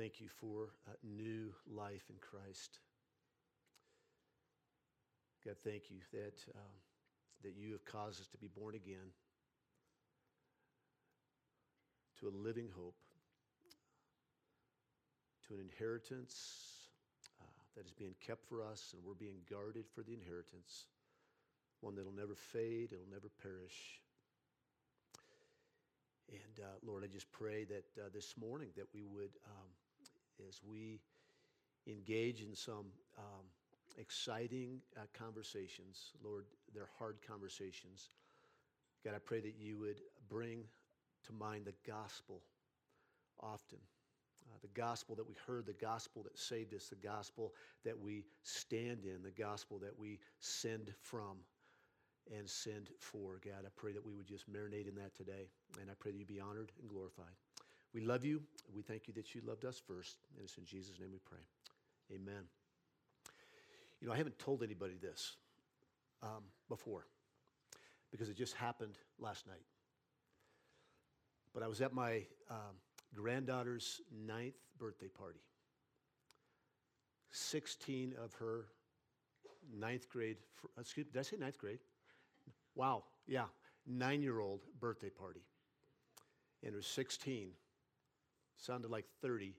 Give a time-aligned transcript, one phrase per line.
[0.00, 2.78] Thank you for uh, new life in Christ.
[5.44, 6.72] God, thank you that, um,
[7.42, 9.12] that you have caused us to be born again
[12.18, 12.94] to a living hope,
[15.48, 16.88] to an inheritance
[17.38, 17.44] uh,
[17.76, 20.86] that is being kept for us, and we're being guarded for the inheritance,
[21.82, 24.00] one that'll never fade, it'll never perish.
[26.30, 29.68] And uh, Lord, I just pray that uh, this morning that we would, um,
[30.48, 31.00] as we
[31.86, 32.86] engage in some
[33.18, 33.44] um,
[33.98, 38.10] exciting uh, conversations, Lord, they're hard conversations.
[39.04, 40.64] God, I pray that you would bring
[41.26, 42.42] to mind the gospel
[43.40, 43.78] often.
[44.46, 47.52] Uh, the gospel that we heard, the gospel that saved us, the gospel
[47.84, 51.38] that we stand in, the gospel that we send from
[52.36, 53.40] and send for.
[53.44, 55.48] God, I pray that we would just marinate in that today.
[55.80, 57.34] And I pray that you be honored and glorified.
[57.92, 58.42] We love you.
[58.74, 60.16] We thank you that you loved us first.
[60.36, 61.40] And it's in Jesus' name we pray.
[62.14, 62.44] Amen.
[64.00, 65.36] You know, I haven't told anybody this
[66.22, 67.06] um, before
[68.10, 69.62] because it just happened last night.
[71.52, 72.76] But I was at my um,
[73.14, 75.40] granddaughter's ninth birthday party.
[77.32, 78.66] 16 of her
[79.72, 80.36] ninth grade,
[80.78, 81.78] excuse, did I say ninth grade?
[82.74, 83.46] Wow, yeah,
[83.86, 85.42] nine year old birthday party.
[86.62, 87.50] And there's 16,
[88.60, 89.54] sounded like 30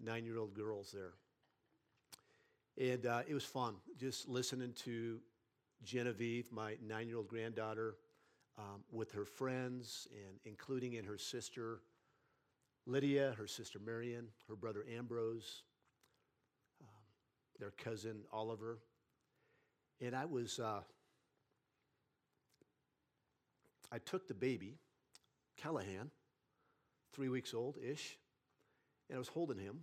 [0.00, 1.12] nine year old girls there.
[2.78, 5.20] And uh, it was fun just listening to
[5.84, 7.96] Genevieve, my nine year old granddaughter,
[8.58, 11.80] um, with her friends, and including in her sister
[12.86, 15.62] Lydia, her sister Marion, her brother Ambrose,
[16.82, 16.88] um,
[17.58, 18.78] their cousin Oliver.
[20.00, 20.80] And I was, uh,
[23.92, 24.78] I took the baby,
[25.56, 26.10] Callahan,
[27.12, 28.18] three weeks old ish,
[29.08, 29.80] and I was holding him.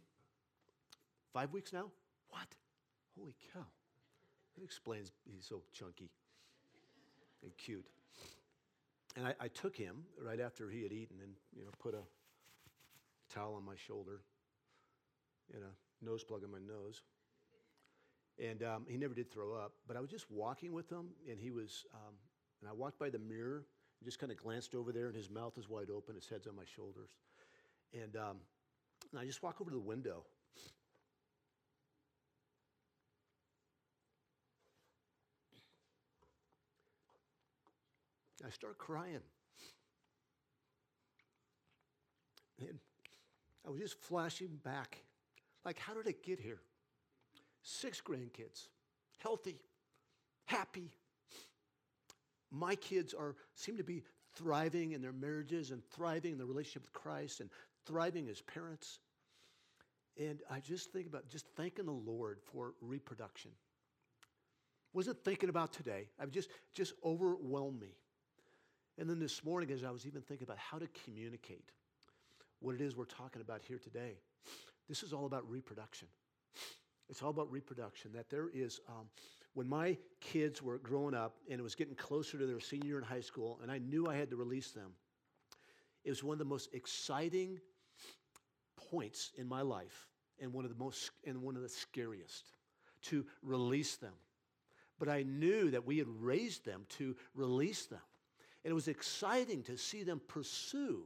[1.33, 1.85] Five weeks now?
[2.29, 2.47] What?
[3.17, 3.65] Holy cow.
[4.55, 6.09] That explains he's so chunky
[7.43, 7.85] and cute.
[9.15, 12.03] And I, I, took him right after he had eaten and, you know, put a
[13.33, 14.21] towel on my shoulder
[15.53, 17.01] and a nose plug on my nose.
[18.37, 21.39] And um, he never did throw up, but I was just walking with him, and
[21.39, 22.13] he was, um,
[22.61, 23.65] and I walked by the mirror
[23.99, 26.47] and just kind of glanced over there, and his mouth is wide open, his head's
[26.47, 27.09] on my shoulders.
[27.93, 28.37] And, um,
[29.11, 30.23] and I just walk over to the window.
[38.45, 39.19] I start crying.
[42.59, 42.79] And
[43.67, 45.03] I was just flashing back.
[45.65, 46.61] Like, how did it get here?
[47.61, 48.69] Six grandkids,
[49.17, 49.59] healthy,
[50.45, 50.91] happy.
[52.51, 54.03] My kids are seem to be
[54.35, 57.49] thriving in their marriages and thriving in the relationship with Christ and
[57.85, 58.99] thriving as parents.
[60.17, 63.51] And I just think about just thanking the Lord for reproduction.
[64.93, 66.09] Wasn't thinking about today.
[66.19, 67.95] I just just overwhelmed me.
[68.97, 71.71] And then this morning, as I was even thinking about how to communicate
[72.59, 74.17] what it is we're talking about here today.
[74.87, 76.07] This is all about reproduction.
[77.09, 78.11] It's all about reproduction.
[78.13, 79.05] That there is, um,
[79.53, 82.97] when my kids were growing up and it was getting closer to their senior year
[82.97, 84.91] in high school, and I knew I had to release them,
[86.03, 87.59] it was one of the most exciting
[88.89, 90.07] points in my life
[90.39, 92.45] and one of the most and one of the scariest
[93.01, 94.13] to release them.
[94.97, 98.01] But I knew that we had raised them to release them.
[98.63, 101.03] And it was exciting to see them pursue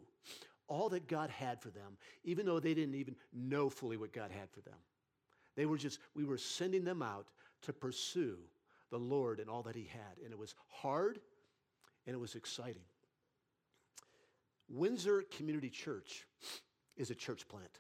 [0.67, 4.31] all that God had for them, even though they didn't even know fully what God
[4.31, 4.77] had for them.
[5.55, 7.27] They were just, we were sending them out
[7.63, 8.37] to pursue
[8.91, 10.23] the Lord and all that He had.
[10.23, 11.19] And it was hard
[12.05, 12.83] and it was exciting.
[14.69, 16.25] Windsor Community Church
[16.97, 17.79] is a church plant.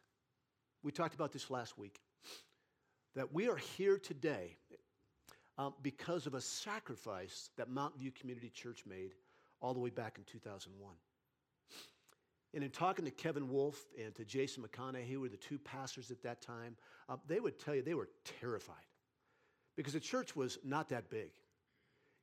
[0.83, 1.99] We talked about this last week.
[3.15, 4.57] That we are here today
[5.57, 9.13] um, because of a sacrifice that Mountain View Community Church made
[9.61, 10.95] all the way back in 2001.
[12.55, 16.11] And in talking to Kevin Wolf and to Jason McConaughey, who were the two pastors
[16.11, 16.75] at that time,
[17.07, 18.09] uh, they would tell you they were
[18.39, 18.75] terrified
[19.75, 21.31] because the church was not that big.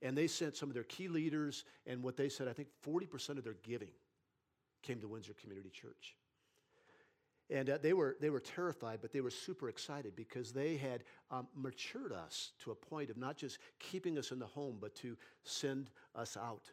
[0.02, 3.36] And they sent some of their key leaders, and what they said, I think 40%
[3.36, 3.90] of their giving
[4.82, 6.16] came to Windsor Community Church.
[7.50, 11.04] And uh, they, were, they were terrified, but they were super excited because they had
[11.30, 14.94] um, matured us to a point of not just keeping us in the home, but
[14.96, 16.70] to send us out.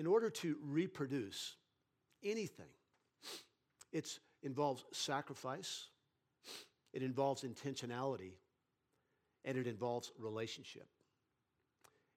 [0.00, 1.56] in order to reproduce
[2.24, 2.72] anything,
[3.92, 5.88] it involves sacrifice,
[6.92, 8.32] it involves intentionality,
[9.44, 10.88] and it involves relationship.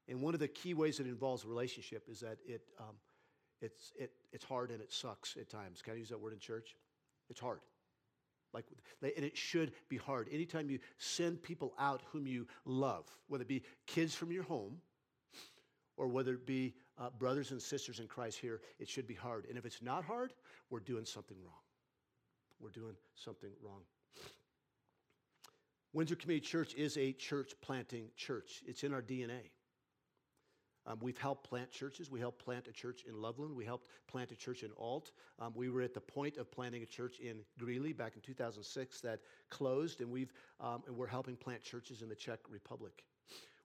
[0.07, 2.95] And one of the key ways it involves relationship is that it, um,
[3.61, 5.81] it's, it, it's hard and it sucks at times.
[5.81, 6.75] Can I use that word in church?
[7.29, 7.61] It's hard.
[8.53, 8.65] Like,
[9.01, 10.27] and it should be hard.
[10.31, 14.79] Anytime you send people out whom you love, whether it be kids from your home
[15.97, 19.45] or whether it be uh, brothers and sisters in Christ here, it should be hard.
[19.49, 20.33] And if it's not hard,
[20.69, 21.53] we're doing something wrong.
[22.59, 23.81] We're doing something wrong.
[25.94, 29.51] Windsor Community Church is a church planting church, it's in our DNA.
[30.86, 32.12] Um, we've helped plant churches.
[32.12, 33.56] We helped plant a church in Loveland.
[33.56, 35.12] We helped plant a church in Ault.
[35.40, 39.00] Um, we were at the point of planting a church in Greeley back in 2006
[39.00, 43.06] that closed, and, we've, um, and we're helping plant churches in the Czech Republic.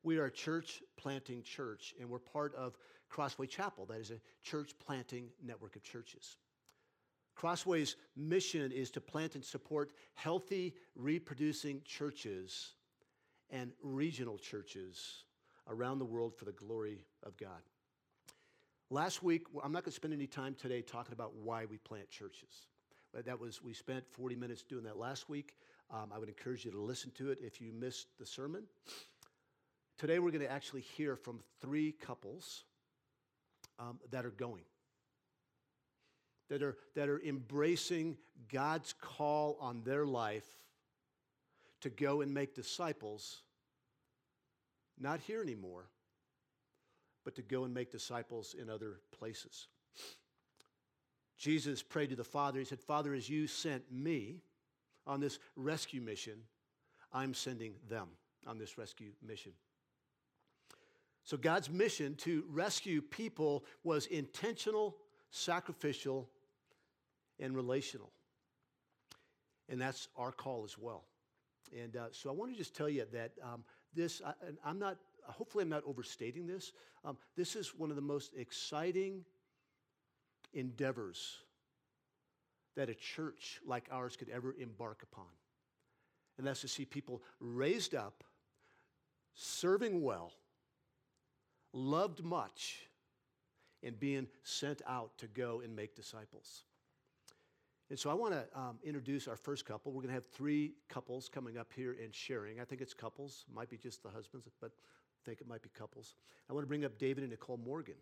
[0.04, 2.76] We are a church planting church, and we're part of
[3.08, 3.84] Crossway Chapel.
[3.86, 6.36] That is a church planting network of churches.
[7.38, 12.72] Crossway's mission is to plant and support healthy, reproducing churches
[13.50, 15.22] and regional churches
[15.68, 17.62] around the world for the glory of God.
[18.90, 22.10] Last week, I'm not going to spend any time today talking about why we plant
[22.10, 22.66] churches.
[23.14, 25.54] That was, we spent 40 minutes doing that last week.
[25.92, 28.64] Um, I would encourage you to listen to it if you missed the sermon.
[29.96, 32.64] Today, we're going to actually hear from three couples
[33.78, 34.62] um, that are going,
[36.48, 38.16] that are, that are embracing
[38.52, 40.46] God's call on their life
[41.80, 43.42] to go and make disciples
[45.00, 45.84] not here anymore,
[47.24, 49.68] but to go and make disciples in other places.
[51.36, 52.58] Jesus prayed to the Father.
[52.58, 54.42] He said, Father, as you sent me
[55.06, 56.40] on this rescue mission,
[57.12, 58.08] I'm sending them
[58.46, 59.52] on this rescue mission.
[61.22, 64.96] So, God's mission to rescue people was intentional,
[65.30, 66.28] sacrificial,
[67.40, 68.10] and relational.
[69.68, 71.04] And that's our call as well.
[71.78, 73.62] And uh, so, I want to just tell you that um,
[73.94, 76.72] this, and I'm not, hopefully, I'm not overstating this.
[77.04, 79.24] Um, this is one of the most exciting
[80.54, 81.38] endeavors
[82.76, 85.26] that a church like ours could ever embark upon.
[86.38, 88.24] And that's to see people raised up,
[89.34, 90.32] serving well,
[91.72, 92.88] loved much,
[93.82, 96.62] and being sent out to go and make disciples.
[97.90, 99.92] And so I want to um, introduce our first couple.
[99.92, 102.60] We're going to have three couples coming up here and sharing.
[102.60, 105.70] I think it's couples, might be just the husbands, but I think it might be
[105.70, 106.14] couples.
[106.50, 107.94] I want to bring up David and Nicole Morgan.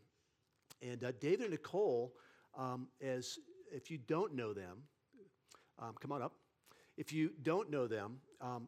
[0.82, 2.14] And uh, David and Nicole,
[2.58, 3.38] um, as
[3.72, 4.78] if you don't know them,
[5.78, 6.32] um, come on up.
[6.96, 8.66] If you don't know them, um,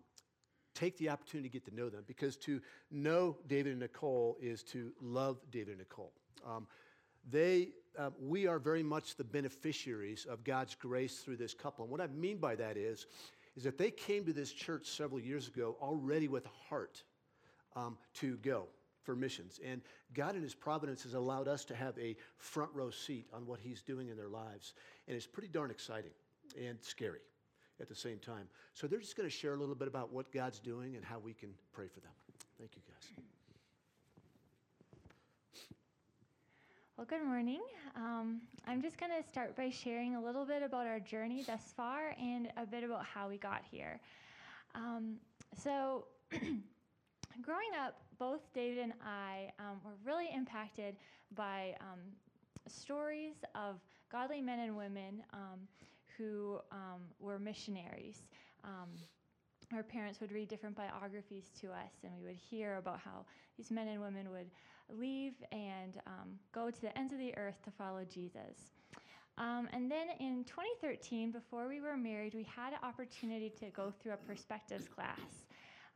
[0.74, 2.60] take the opportunity to get to know them because to
[2.92, 6.12] know David and Nicole is to love David and Nicole.
[6.46, 6.68] Um,
[7.30, 11.84] they, uh, we are very much the beneficiaries of God's grace through this couple.
[11.84, 13.06] And what I mean by that is,
[13.56, 17.02] is that they came to this church several years ago already with a heart
[17.74, 18.66] um, to go
[19.02, 19.58] for missions.
[19.64, 19.80] And
[20.14, 23.58] God in His providence has allowed us to have a front row seat on what
[23.60, 24.74] He's doing in their lives.
[25.06, 26.12] And it's pretty darn exciting
[26.62, 27.20] and scary
[27.80, 28.48] at the same time.
[28.74, 31.18] So they're just going to share a little bit about what God's doing and how
[31.18, 32.12] we can pray for them.
[32.58, 33.24] Thank you, guys.
[36.98, 37.60] Well, good morning.
[37.94, 41.62] Um, I'm just going to start by sharing a little bit about our journey thus
[41.76, 44.00] far and a bit about how we got here.
[44.74, 45.14] Um,
[45.62, 50.96] so, growing up, both David and I um, were really impacted
[51.36, 52.00] by um,
[52.66, 53.76] stories of
[54.10, 55.68] godly men and women um,
[56.16, 58.22] who um, were missionaries
[59.74, 63.24] our parents would read different biographies to us, and we would hear about how
[63.56, 64.50] these men and women would
[64.90, 68.72] leave and um, go to the ends of the earth to follow Jesus.
[69.38, 73.92] Um, and then in 2013, before we were married, we had an opportunity to go
[73.92, 75.46] through a perspectives class.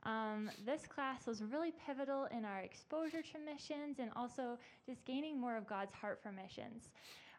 [0.04, 5.40] Um, this class was really pivotal in our exposure to missions and also just gaining
[5.40, 6.90] more of God's heart for missions.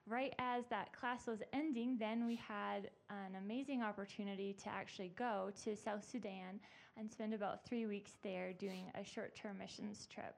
[0.05, 5.51] Right as that class was ending, then we had an amazing opportunity to actually go
[5.63, 6.59] to South Sudan
[6.97, 10.35] and spend about three weeks there doing a short term missions trip.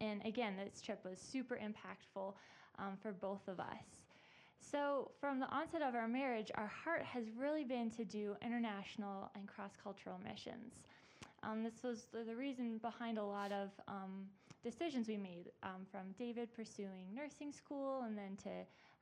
[0.00, 2.34] And again, this trip was super impactful
[2.78, 4.04] um, for both of us.
[4.60, 9.30] So, from the onset of our marriage, our heart has really been to do international
[9.34, 10.84] and cross cultural missions.
[11.42, 14.26] Um, this was the, reason behind a lot of um,
[14.62, 18.50] decisions we made, um, from David pursuing nursing school and then to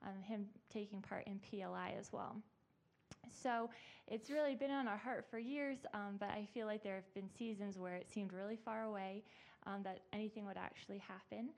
[0.05, 2.37] um, him taking part in PLI as well.
[3.31, 3.71] So
[4.09, 7.15] it's really been on our heart for years, um, but I feel like there have
[7.15, 9.23] been seasons where it seemed really far away
[9.67, 11.51] um, that anything would actually happen.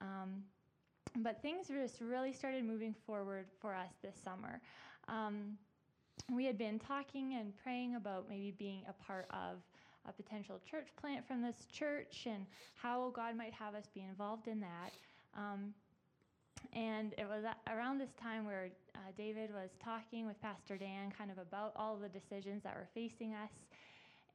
[0.00, 0.42] Um,
[1.18, 4.60] but things just really started moving forward for us this summer.
[5.08, 5.56] Um,
[6.34, 9.58] we had been talking and praying about maybe being a part of
[10.08, 14.48] a potential church plant from this church and how God might have us be involved
[14.48, 14.92] in that.
[15.36, 15.74] Um,
[16.72, 21.30] And it was around this time where uh, David was talking with Pastor Dan kind
[21.30, 23.50] of about all the decisions that were facing us.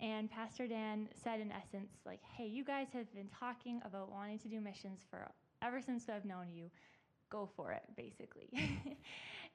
[0.02, 4.40] And Pastor Dan said, in essence, like, hey, you guys have been talking about wanting
[4.40, 5.30] to do missions for
[5.62, 6.72] ever since I've known you.
[7.30, 8.50] Go for it, basically.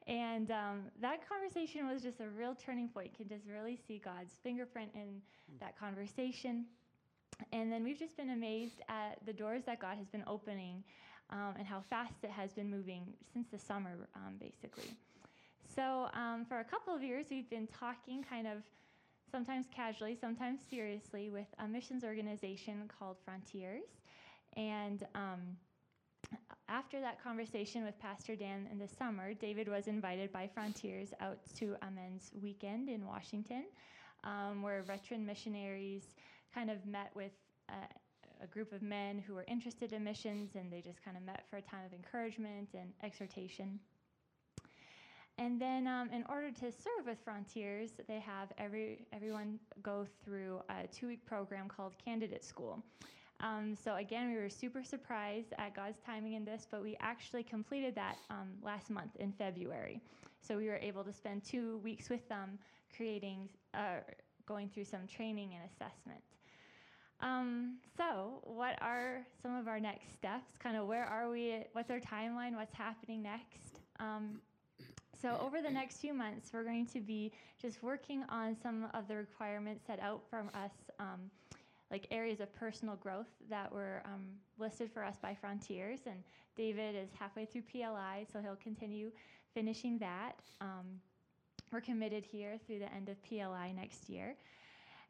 [0.06, 3.10] and um, that conversation was just a real turning point.
[3.18, 5.20] You can just really see God's fingerprint in
[5.60, 6.66] that conversation.
[7.52, 10.84] And then we've just been amazed at the doors that God has been opening
[11.30, 14.96] um, and how fast it has been moving since the summer, um, basically.
[15.74, 18.58] So, um, for a couple of years, we've been talking kind of
[19.36, 23.84] sometimes casually, sometimes seriously, with a missions organization called Frontiers.
[24.56, 25.40] And um,
[26.70, 31.36] after that conversation with Pastor Dan in the summer, David was invited by Frontiers out
[31.58, 33.64] to a men's weekend in Washington,
[34.24, 36.14] um, where veteran missionaries
[36.54, 37.32] kind of met with
[37.68, 37.74] uh,
[38.42, 41.44] a group of men who were interested in missions, and they just kind of met
[41.50, 43.78] for a time of encouragement and exhortation.
[45.38, 50.62] And then, um, in order to serve with Frontiers, they have every everyone go through
[50.70, 52.82] a two-week program called Candidate School.
[53.40, 57.42] Um, so again, we were super surprised at God's timing in this, but we actually
[57.42, 60.00] completed that um, last month in February.
[60.40, 62.58] So we were able to spend two weeks with them,
[62.96, 64.00] creating, uh,
[64.46, 66.22] going through some training and assessment.
[67.20, 70.56] Um, so, what are some of our next steps?
[70.58, 71.64] Kind of where are we?
[71.72, 72.54] What's our timeline?
[72.54, 73.80] What's happening next?
[73.98, 74.40] Um,
[75.26, 79.08] so, over the next few months, we're going to be just working on some of
[79.08, 81.32] the requirements set out from us, um,
[81.90, 85.98] like areas of personal growth that were um, listed for us by Frontiers.
[86.06, 86.22] And
[86.56, 89.10] David is halfway through PLI, so he'll continue
[89.52, 90.38] finishing that.
[90.60, 91.00] Um,
[91.72, 94.36] we're committed here through the end of PLI next year.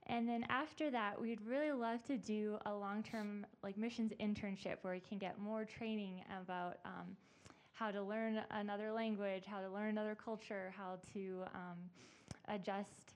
[0.06, 4.94] And then after that, we'd really love to do a long-term like missions internship where
[4.94, 7.16] we can get more training about um,
[7.76, 11.76] how to learn another language, how to learn another culture, how to um,
[12.48, 13.14] adjust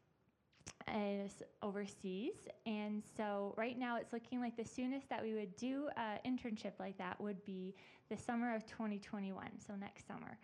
[0.87, 2.35] as overseas.
[2.67, 6.73] And so right now, it's looking like the soonest that we would do an internship
[6.79, 7.75] like that would be
[8.11, 10.37] the summer of 2021, so next summer.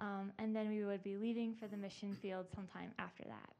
[0.00, 3.52] Um, and then we would be leaving for the mission field sometime after that.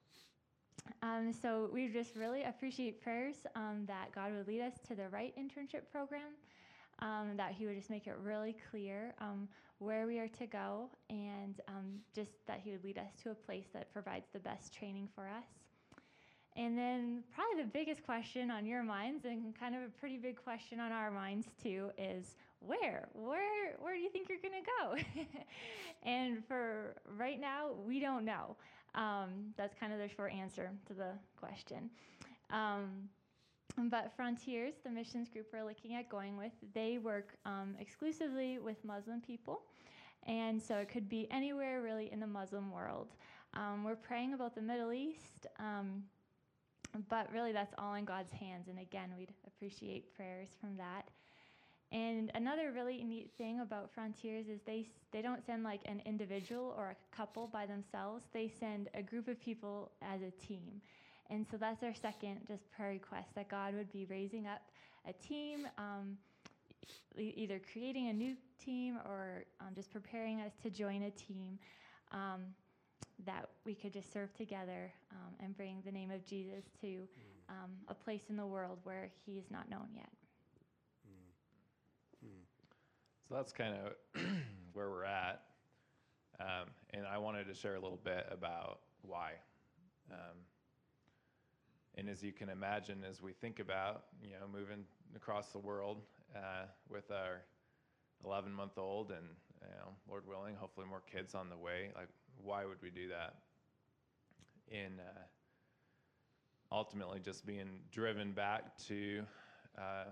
[1.03, 5.09] Um, so we just really appreciate prayers um, that God would lead us to the
[5.11, 6.33] right internship program,
[7.01, 10.89] um, that He would just make it really clear um, where we are to go,
[11.11, 14.73] and um, just that He would lead us to a place that provides the best
[14.73, 15.47] training for us.
[16.57, 20.43] And then, probably the biggest question on your minds, and kind of a pretty big
[20.43, 23.09] question on our minds too, is where?
[23.13, 23.77] Where?
[23.79, 25.25] Where do you think you're going to go?
[26.03, 28.57] and for right now, we don't know.
[28.95, 31.91] Um, that's kind of the short answer to the question.
[32.51, 33.09] Um,
[33.77, 38.77] but Frontiers, the missions group we're looking at going with, they work um, exclusively with
[38.85, 39.63] Muslim people.
[40.27, 43.09] And so it could be anywhere really in the Muslim world.
[43.55, 46.03] Um, we're praying about the Middle East, um,
[47.09, 48.69] but really that's all in God's hands.
[48.69, 51.09] And again, we'd appreciate prayers from that.
[51.91, 56.75] And another really neat thing about Frontiers is they they don't send like an individual
[56.77, 58.25] or a couple by themselves.
[58.35, 60.83] They send a group of people as a team.
[61.31, 64.63] And so that's our second just prayer request that God would be raising up
[65.07, 66.17] a team, um,
[67.19, 71.59] e- either creating a new team or um, just preparing us to join a team
[72.13, 72.41] um,
[73.27, 77.03] that we could just serve together um, and bring the name of Jesus to
[77.49, 80.09] um, a place in the world where he is not known yet.
[83.29, 84.23] So that's kind of
[84.73, 85.43] where we're at.
[86.41, 89.33] Um, and I wanted to share a little bit about why.
[90.11, 90.37] Um,
[91.99, 94.85] and as you can imagine, as we think about, you know, moving
[95.17, 96.03] across the world
[96.37, 97.43] uh, with our
[98.25, 99.27] 11 month old and,
[99.61, 102.09] you know, Lord willing, hopefully more kids on the way, like,
[102.41, 103.35] why would we do that?
[104.71, 105.21] In uh,
[106.71, 109.25] ultimately just being driven back to
[109.77, 110.05] uh,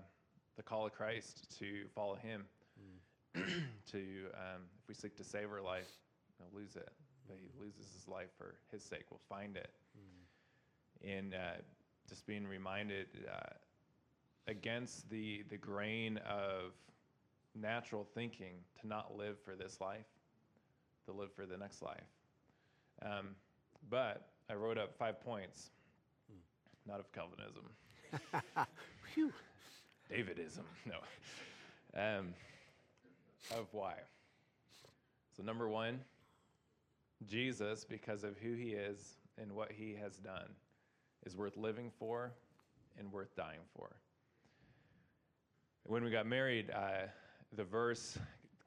[0.57, 2.43] the call of Christ to follow Him
[3.91, 3.97] to
[4.33, 5.87] um, if we seek to save our life,
[6.39, 6.89] we'll lose it.
[7.27, 9.03] But he loses his life for his sake.
[9.11, 9.69] We'll find it.
[11.03, 11.61] And uh,
[12.09, 13.53] just being reminded uh,
[14.47, 16.73] against the the grain of
[17.55, 20.05] natural thinking to not live for this life,
[21.05, 22.01] to live for the next life.
[23.01, 23.29] Um,
[23.89, 25.71] but I wrote up five points,
[26.87, 27.63] not of Calvinism.
[29.13, 29.31] Phew.
[30.09, 30.63] Davidism.
[30.85, 30.99] No.
[31.99, 32.33] Um,
[33.51, 33.95] of why.
[35.35, 35.99] So, number one,
[37.25, 40.49] Jesus, because of who he is and what he has done,
[41.25, 42.33] is worth living for
[42.97, 43.95] and worth dying for.
[45.83, 47.07] When we got married, uh,
[47.55, 48.17] the verse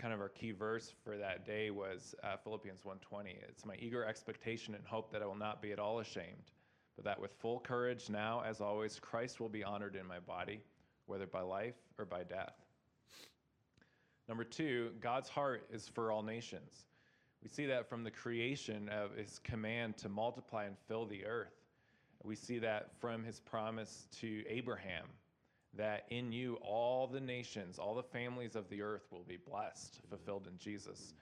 [0.00, 3.36] kind of our key verse for that day was uh, Philippians 1:20.
[3.48, 6.52] It's my eager expectation and hope that I will not be at all ashamed,
[6.96, 10.62] but that with full courage now, as always, Christ will be honored in my body,
[11.04, 12.54] whether by life or by death.
[14.26, 16.86] Number two, God's heart is for all nations.
[17.42, 21.59] We see that from the creation of his command to multiply and fill the earth.
[22.22, 25.06] We see that from his promise to Abraham
[25.76, 30.00] that in you all the nations, all the families of the earth will be blessed,
[30.08, 31.14] fulfilled in Jesus.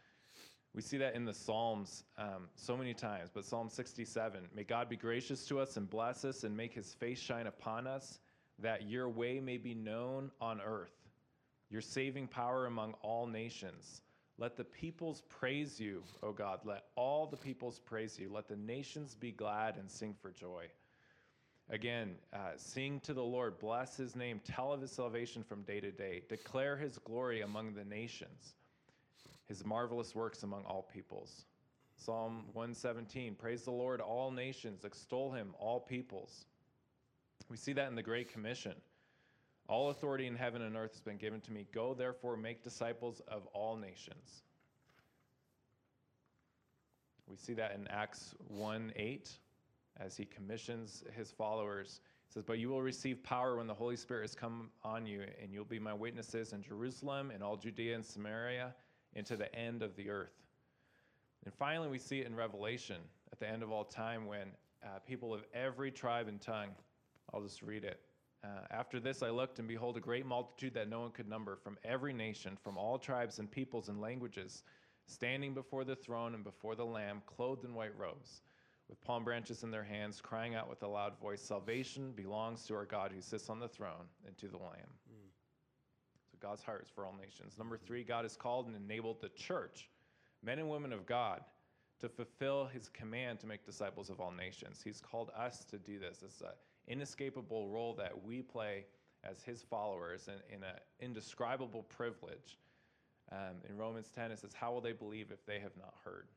[0.74, 4.88] We see that in the Psalms um, so many times, but Psalm 67 May God
[4.88, 8.20] be gracious to us and bless us and make his face shine upon us,
[8.58, 10.94] that your way may be known on earth,
[11.70, 14.02] your saving power among all nations.
[14.38, 16.60] Let the peoples praise you, O God.
[16.64, 18.30] Let all the peoples praise you.
[18.32, 20.66] Let the nations be glad and sing for joy.
[21.70, 25.80] Again, uh, sing to the Lord, bless his name, tell of his salvation from day
[25.80, 28.54] to day, declare his glory among the nations,
[29.46, 31.44] his marvelous works among all peoples.
[31.96, 36.46] Psalm 117 Praise the Lord, all nations, extol him, all peoples.
[37.50, 38.74] We see that in the Great Commission.
[39.68, 41.66] All authority in heaven and earth has been given to me.
[41.74, 44.42] Go therefore, make disciples of all nations.
[47.26, 49.30] We see that in Acts 1 8
[50.00, 52.00] as he commissions his followers.
[52.26, 55.22] He says, But you will receive power when the Holy Spirit has come on you,
[55.42, 58.74] and you'll be my witnesses in Jerusalem and all Judea and Samaria
[59.14, 60.34] and to the end of the earth.
[61.44, 62.96] And finally, we see it in Revelation
[63.32, 64.48] at the end of all time when
[64.84, 66.70] uh, people of every tribe and tongue,
[67.32, 68.00] I'll just read it.
[68.44, 71.56] Uh, After this, I looked, and behold, a great multitude that no one could number
[71.56, 74.62] from every nation, from all tribes and peoples and languages,
[75.06, 78.42] standing before the throne and before the Lamb, clothed in white robes
[78.88, 82.74] with palm branches in their hands, crying out with a loud voice, Salvation belongs to
[82.74, 84.92] our God who sits on the throne and to the Lamb.
[85.10, 85.28] Mm.
[86.30, 87.58] So God's heart is for all nations.
[87.58, 89.90] Number three, God has called and enabled the church,
[90.42, 91.42] men and women of God,
[92.00, 94.80] to fulfill his command to make disciples of all nations.
[94.82, 96.22] He's called us to do this.
[96.24, 96.48] It's an
[96.86, 98.86] inescapable role that we play
[99.24, 102.58] as his followers and in an indescribable privilege.
[103.30, 106.28] Um, in Romans 10, it says, How will they believe if they have not heard?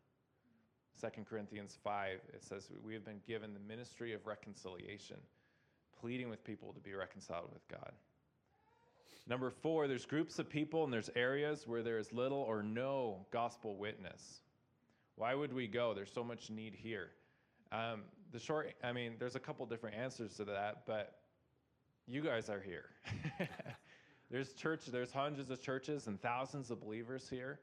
[1.00, 5.18] 2 Corinthians 5, it says, We have been given the ministry of reconciliation,
[6.00, 7.92] pleading with people to be reconciled with God.
[9.28, 13.26] Number four, there's groups of people and there's areas where there is little or no
[13.32, 14.42] gospel witness.
[15.16, 15.94] Why would we go?
[15.94, 17.12] There's so much need here.
[17.72, 18.02] Um,
[18.32, 21.20] the short, I mean, there's a couple different answers to that, but
[22.08, 22.86] you guys are here.
[24.32, 27.60] there's church, there's hundreds of churches and thousands of believers here.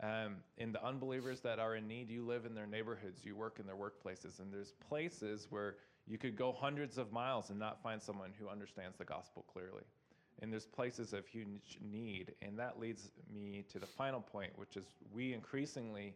[0.00, 3.58] Um, and the unbelievers that are in need, you live in their neighborhoods, you work
[3.60, 5.76] in their workplaces, and there's places where
[6.06, 9.84] you could go hundreds of miles and not find someone who understands the gospel clearly.
[10.40, 12.32] And there's places of huge need.
[12.40, 16.14] And that leads me to the final point, which is we increasingly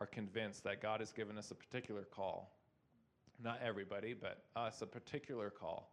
[0.00, 2.52] are convinced that God has given us a particular call.
[3.42, 5.90] Not everybody, but us, a particular call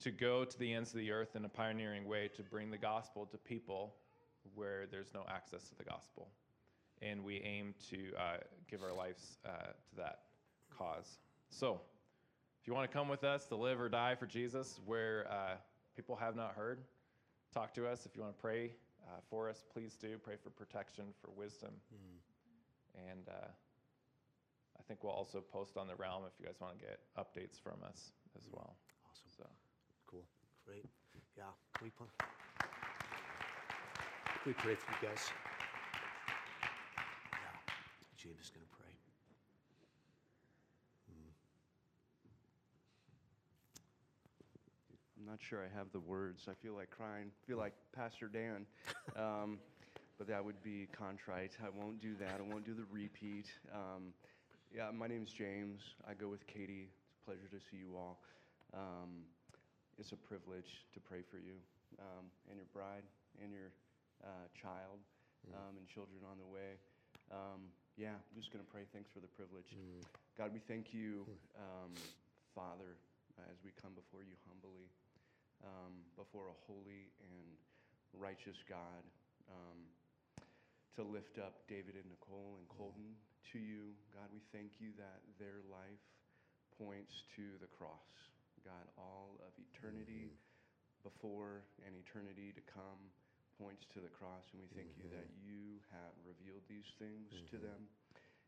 [0.00, 2.76] to go to the ends of the earth in a pioneering way to bring the
[2.76, 3.94] gospel to people
[4.54, 6.28] where there's no access to the gospel.
[7.02, 8.36] And we aim to uh,
[8.70, 10.20] give our lives uh, to that
[10.76, 11.18] cause.
[11.50, 11.80] So,
[12.60, 15.56] if you want to come with us to live or die for Jesus, where uh,
[15.94, 16.80] people have not heard,
[17.52, 18.06] talk to us.
[18.06, 18.72] If you want to pray
[19.06, 20.18] uh, for us, please do.
[20.18, 21.70] Pray for protection, for wisdom.
[21.94, 23.10] Mm.
[23.10, 23.48] And uh,
[24.78, 27.60] I think we'll also post on the realm if you guys want to get updates
[27.62, 28.76] from us as well.
[29.08, 29.28] Awesome.
[29.36, 29.44] So.
[30.06, 30.24] Cool.
[30.66, 30.86] Great.
[31.36, 31.44] Yeah.
[31.82, 32.08] We put
[34.46, 35.18] we pray for you guys?
[37.32, 37.72] Yeah.
[38.16, 38.86] James is going to pray.
[45.18, 46.46] I'm not sure I have the words.
[46.48, 47.32] I feel like crying.
[47.34, 48.66] I feel like Pastor Dan.
[49.16, 49.58] Um,
[50.18, 51.52] but that would be contrite.
[51.62, 52.40] I won't do that.
[52.40, 53.46] I won't do the repeat.
[53.72, 54.12] Um,
[54.74, 55.80] yeah, my name is James.
[56.08, 56.88] I go with Katie.
[57.08, 58.18] It's a pleasure to see you all.
[58.74, 59.24] Um,
[59.96, 61.54] it's a privilege to pray for you
[61.98, 63.04] um, and your bride
[63.42, 63.70] and your
[64.22, 65.00] uh, child
[65.44, 65.56] mm.
[65.56, 66.78] um, and children on the way.
[67.32, 68.84] Um, yeah, I'm just going to pray.
[68.92, 69.72] Thanks for the privilege.
[69.72, 70.04] Mm.
[70.36, 71.36] God, we thank you, mm.
[71.56, 71.92] um,
[72.54, 72.96] Father,
[73.52, 74.88] as we come before you humbly,
[75.64, 77.48] um, before a holy and
[78.16, 79.04] righteous God,
[79.48, 79.80] um,
[80.96, 83.16] to lift up David and Nicole and Colton
[83.52, 83.92] to you.
[84.16, 86.04] God, we thank you that their life
[86.80, 88.08] points to the cross.
[88.64, 91.04] God, all of eternity mm-hmm.
[91.06, 92.98] before and eternity to come
[93.56, 95.08] points to the cross, and we thank mm-hmm.
[95.08, 97.50] you that you have revealed these things mm-hmm.
[97.52, 97.80] to them.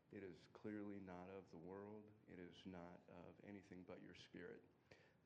[0.09, 4.65] It is clearly not of the world, it is not of anything but your spirit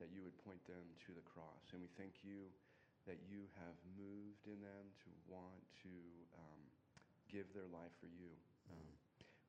[0.02, 1.64] that you would point them to the cross.
[1.72, 2.50] And we thank you
[3.06, 5.94] that you have moved in them to want to
[6.40, 6.60] um,
[7.28, 8.32] give their life for you.
[8.72, 8.88] Um,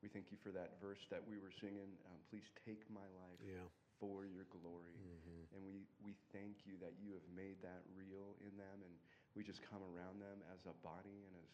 [0.04, 1.88] we thank you for that verse that we were singing.
[2.06, 3.64] Um, Please take my life Yeah.
[3.96, 4.94] for your glory.
[5.00, 5.56] Mm-hmm.
[5.56, 8.84] And we, we thank you that you have made that real in them.
[8.84, 8.94] And
[9.36, 11.48] we just come around them as a body and as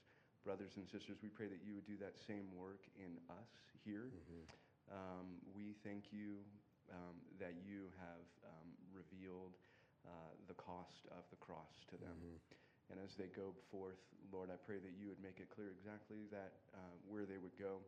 [0.46, 1.18] brothers and sisters.
[1.18, 3.50] We pray that you would do that same work in us
[3.82, 4.14] here.
[4.14, 4.42] Mm-hmm.
[4.94, 6.42] Um, we thank you
[6.94, 9.58] um, that you have um, revealed
[10.06, 12.14] uh, the cost of the cross to them.
[12.90, 13.98] And as they go forth,
[14.30, 17.54] Lord, I pray that you would make it clear exactly that uh, where they would
[17.58, 17.82] go,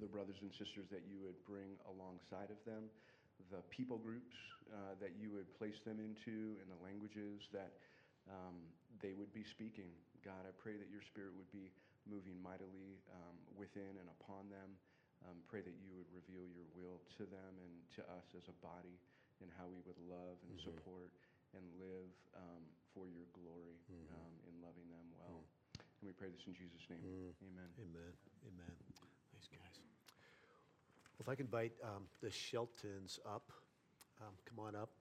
[0.00, 2.88] the brothers and sisters that you would bring alongside of them,
[3.52, 4.34] the people groups
[4.72, 7.76] uh, that you would place them into, and the languages that
[8.26, 8.58] um,
[9.02, 9.90] they would be speaking.
[10.24, 11.70] God, I pray that your spirit would be
[12.06, 14.74] moving mightily um, within and upon them.
[15.24, 18.56] Um, pray that you would reveal your will to them and to us as a
[18.62, 19.00] body
[19.40, 21.10] and how we would love and support
[21.56, 23.80] and live um, for your glory
[24.12, 25.40] um, in loving them well.
[25.80, 27.00] And we pray this in Jesus' name.
[27.02, 27.70] Amen.
[27.80, 28.12] Amen.
[28.44, 28.74] Amen.
[29.32, 29.76] Thanks, guys.
[31.16, 33.50] Well, if I can invite um, the Sheltons up,
[34.20, 34.92] um, come on up.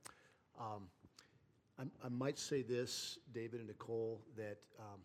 [1.77, 5.03] I'm- I might say this, David and Nicole, that, um,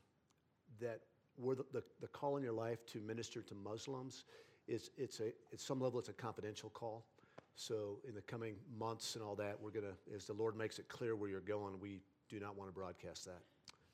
[0.78, 1.00] that
[1.36, 4.24] the, the, the call in your life to minister to Muslims
[4.68, 7.06] is, it's a, at some level, it's a confidential call.
[7.54, 10.88] So in the coming months and all that, we're gonna, as the Lord makes it
[10.88, 13.42] clear where you're going, we do not want to broadcast that.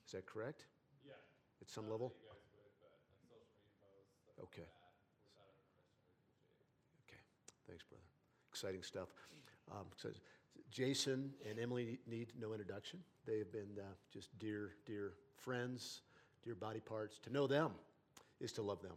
[0.06, 0.66] Is that correct?
[1.06, 1.12] Yeah.
[1.62, 2.12] At some level?
[2.14, 4.62] You guys would, but on social media posts, stuff Okay.
[4.62, 4.76] that,
[5.24, 7.08] without our permission, we appreciate it.
[7.08, 7.22] Okay,
[7.66, 8.04] thanks, brother.
[8.52, 9.08] Exciting stuff.
[9.72, 10.10] Um, so
[10.71, 13.01] Jason and Emily need no introduction.
[13.27, 16.03] They have been uh, just dear, dear friends,
[16.45, 17.19] dear body parts.
[17.25, 17.71] To know them
[18.40, 18.92] is to love them.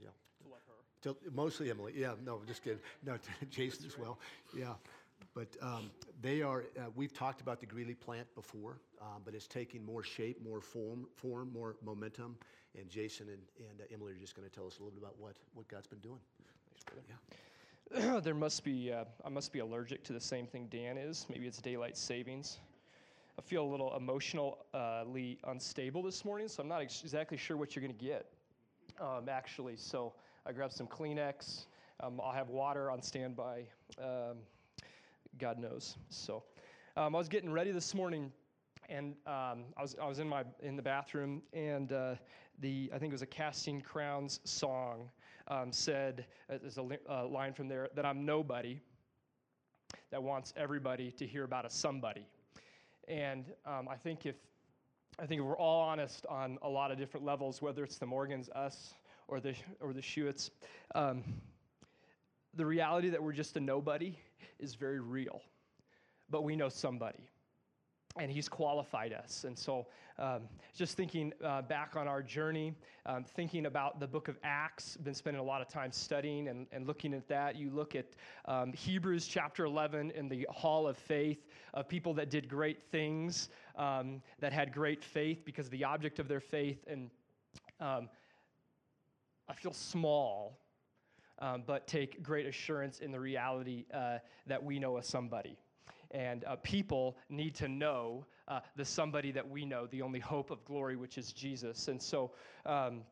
[0.00, 0.08] Yeah.
[0.42, 1.12] to love her.
[1.12, 1.92] To, mostly Emily.
[1.96, 2.80] Yeah, no, just kidding.
[3.04, 3.16] No,
[3.50, 4.18] Jason as well.
[4.56, 4.74] Yeah.
[5.34, 5.90] But um,
[6.20, 10.02] they are, uh, we've talked about the Greeley plant before, um, but it's taking more
[10.02, 12.36] shape, more form, form more momentum.
[12.78, 15.02] And Jason and, and uh, Emily are just going to tell us a little bit
[15.02, 16.20] about what, what God's been doing.
[16.70, 17.02] Thanks, brother.
[17.08, 17.36] Yeah.
[18.22, 21.26] there must be, uh, I must be allergic to the same thing Dan is.
[21.28, 22.58] Maybe it's daylight savings.
[23.38, 27.76] I feel a little emotionally unstable this morning, so I'm not ex- exactly sure what
[27.76, 28.30] you're going to get,
[28.98, 29.76] um, actually.
[29.76, 30.14] So
[30.46, 31.66] I grabbed some Kleenex.
[32.00, 33.64] Um, I'll have water on standby.
[33.98, 34.38] Um,
[35.38, 35.96] God knows.
[36.08, 36.44] So
[36.96, 38.32] um, I was getting ready this morning,
[38.88, 42.14] and um, I was I was in my in the bathroom, and uh,
[42.60, 45.10] the I think it was a Casting Crowns song
[45.48, 48.80] um, said uh, there's a uh, line from there that I'm nobody
[50.10, 52.26] that wants everybody to hear about a somebody,
[53.08, 54.36] and um, I think if
[55.18, 58.06] I think if we're all honest on a lot of different levels, whether it's the
[58.06, 58.94] Morgans, us,
[59.28, 60.50] or the or the Shewitts,
[60.94, 61.22] um,
[62.54, 64.18] the reality that we're just a nobody
[64.58, 65.42] is very real.
[66.30, 67.28] But we know somebody,
[68.18, 69.44] and He's qualified us.
[69.44, 69.86] And so,
[70.18, 70.42] um,
[70.74, 72.74] just thinking uh, back on our journey,
[73.06, 76.66] um, thinking about the book of Acts, been spending a lot of time studying and,
[76.72, 77.56] and looking at that.
[77.56, 78.06] You look at
[78.46, 83.48] um, Hebrews chapter 11 in the hall of faith of people that did great things,
[83.76, 86.84] um, that had great faith because the object of their faith.
[86.86, 87.10] And
[87.80, 88.08] um,
[89.48, 90.58] I feel small
[91.42, 95.58] um, but take great assurance in the reality uh, that we know a somebody.
[96.12, 100.50] And uh, people need to know uh, the somebody that we know, the only hope
[100.50, 101.88] of glory, which is Jesus.
[101.88, 102.32] And so,
[102.66, 103.02] um,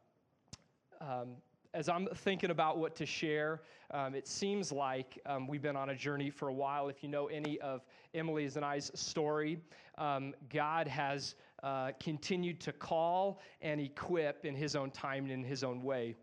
[1.00, 1.36] um,
[1.72, 3.62] as I'm thinking about what to share,
[3.92, 6.88] um, it seems like um, we've been on a journey for a while.
[6.88, 9.58] If you know any of Emily's and I's story,
[9.96, 15.44] um, God has uh, continued to call and equip in His own time and in
[15.44, 16.16] His own way.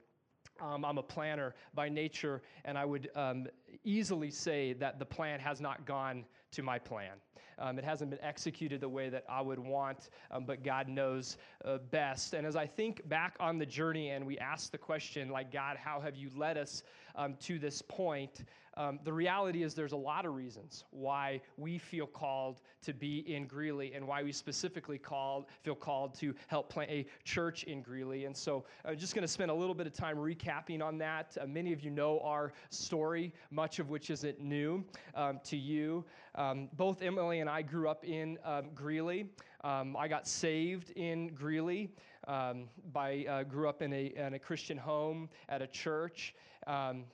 [0.60, 3.48] Um, I'm a planner by nature, and I would um,
[3.84, 7.14] easily say that the plan has not gone to my plan.
[7.60, 11.38] Um, it hasn't been executed the way that I would want, um, but God knows
[11.66, 12.34] uh, best.
[12.34, 15.78] And as I think back on the journey and we ask the question, like, God,
[15.78, 16.84] how have you led us
[17.16, 18.44] um, to this point?
[18.78, 23.20] Um, the reality is there's a lot of reasons why we feel called to be
[23.34, 27.82] in Greeley and why we specifically called, feel called to help plant a church in
[27.82, 28.26] Greeley.
[28.26, 31.36] And so I'm just going to spend a little bit of time recapping on that.
[31.42, 34.86] Uh, many of you know our story, much of which isn't new
[35.16, 36.06] um, to you.
[36.36, 39.26] Um, both Emily and I grew up in um, Greeley.
[39.64, 41.90] Um, I got saved in Greeley.
[42.28, 46.36] Um, by uh, grew up in a, in a Christian home at a church.
[46.68, 47.06] Um,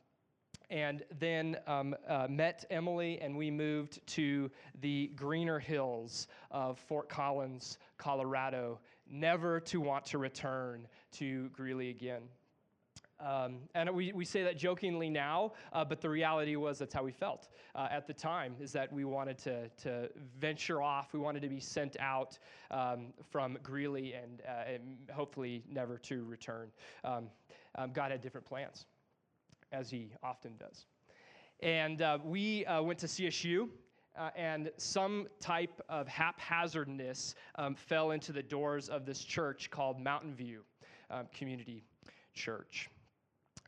[0.70, 4.50] and then um, uh, met Emily, and we moved to
[4.82, 12.24] the greener hills of Fort Collins, Colorado, never to want to return to Greeley again.
[13.20, 17.04] Um, and we, we say that jokingly now, uh, but the reality was that's how
[17.04, 21.14] we felt uh, at the time, is that we wanted to, to venture off.
[21.14, 22.38] We wanted to be sent out
[22.70, 26.70] um, from Greeley and, uh, and, hopefully never to return.
[27.04, 27.30] Um,
[27.76, 28.86] um God had different plans,
[29.74, 30.86] as he often does.
[31.60, 33.68] And uh, we uh, went to CSU.
[34.16, 40.00] Uh, and some type of haphazardness um, fell into the doors of this church called
[40.00, 40.60] Mountain View
[41.10, 41.84] um, Community
[42.36, 42.92] Church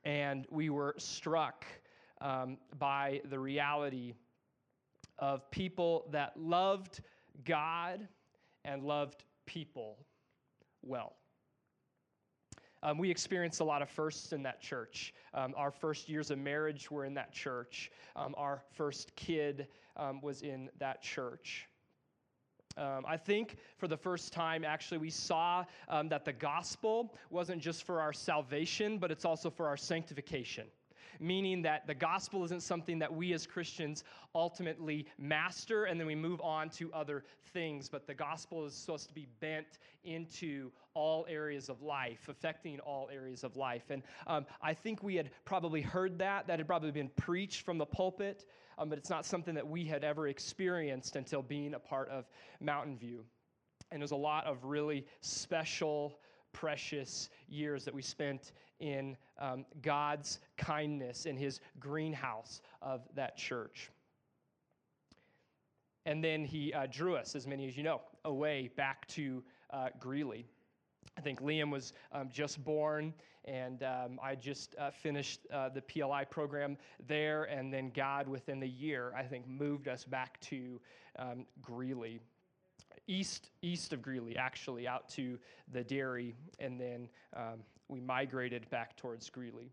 [0.06, 1.66] and we were struck
[2.22, 4.14] um, by the reality
[5.20, 7.02] of people that loved
[7.44, 8.08] God
[8.64, 9.98] and loved people
[10.84, 11.16] well.
[12.84, 15.14] Um, we experienced a lot of firsts in that church.
[15.34, 17.92] Um, our first years of marriage were in that church.
[18.16, 21.68] Um, our first kid um, was in that church.
[22.78, 27.62] Um, I think for the first time, actually, we saw um, that the gospel wasn't
[27.62, 30.68] just for our salvation, but it's also for our sanctification.
[31.20, 36.16] Meaning that the gospel isn't something that we as Christians ultimately master and then we
[36.16, 37.24] move on to other
[37.54, 42.80] things, but the gospel is supposed to be bent into all areas of life, affecting
[42.82, 43.90] all areas of life.
[43.90, 47.78] And um, I think we had probably heard that, that had probably been preached from
[47.78, 48.46] the pulpit
[48.78, 52.26] um, but it's not something that we had ever experienced until being a part of
[52.60, 53.24] Mountain View.
[53.92, 56.20] And there's a lot of really special,
[56.52, 63.90] precious years that we spent in um, God's kindness in his greenhouse of that church.
[66.06, 69.90] And then he uh, drew us, as many as you know, away back to uh,
[70.00, 70.46] Greeley.
[71.18, 73.14] I think Liam was um, just born,
[73.46, 77.46] and um, I just uh, finished uh, the PLI program there.
[77.46, 80.80] And then God, within the year, I think, moved us back to
[81.18, 82.20] um, Greeley,
[83.08, 85.40] east east of Greeley, actually, out to
[85.72, 89.72] the dairy, and then um, we migrated back towards Greeley.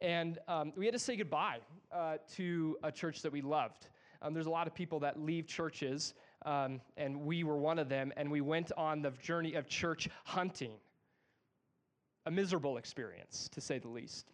[0.00, 1.58] And um, we had to say goodbye
[1.92, 3.88] uh, to a church that we loved.
[4.20, 7.88] Um, there's a lot of people that leave churches um, and we were one of
[7.88, 10.72] them, and we went on the journey of church hunting.
[12.26, 14.32] A miserable experience, to say the least.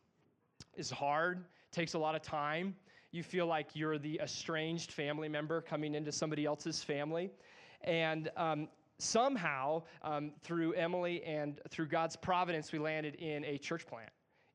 [0.75, 2.75] It's hard, takes a lot of time.
[3.13, 7.31] You feel like you're the estranged family member coming into somebody else's family.
[7.83, 8.69] And um,
[8.99, 14.11] somehow, um, through Emily and through God's providence, we landed in a church plant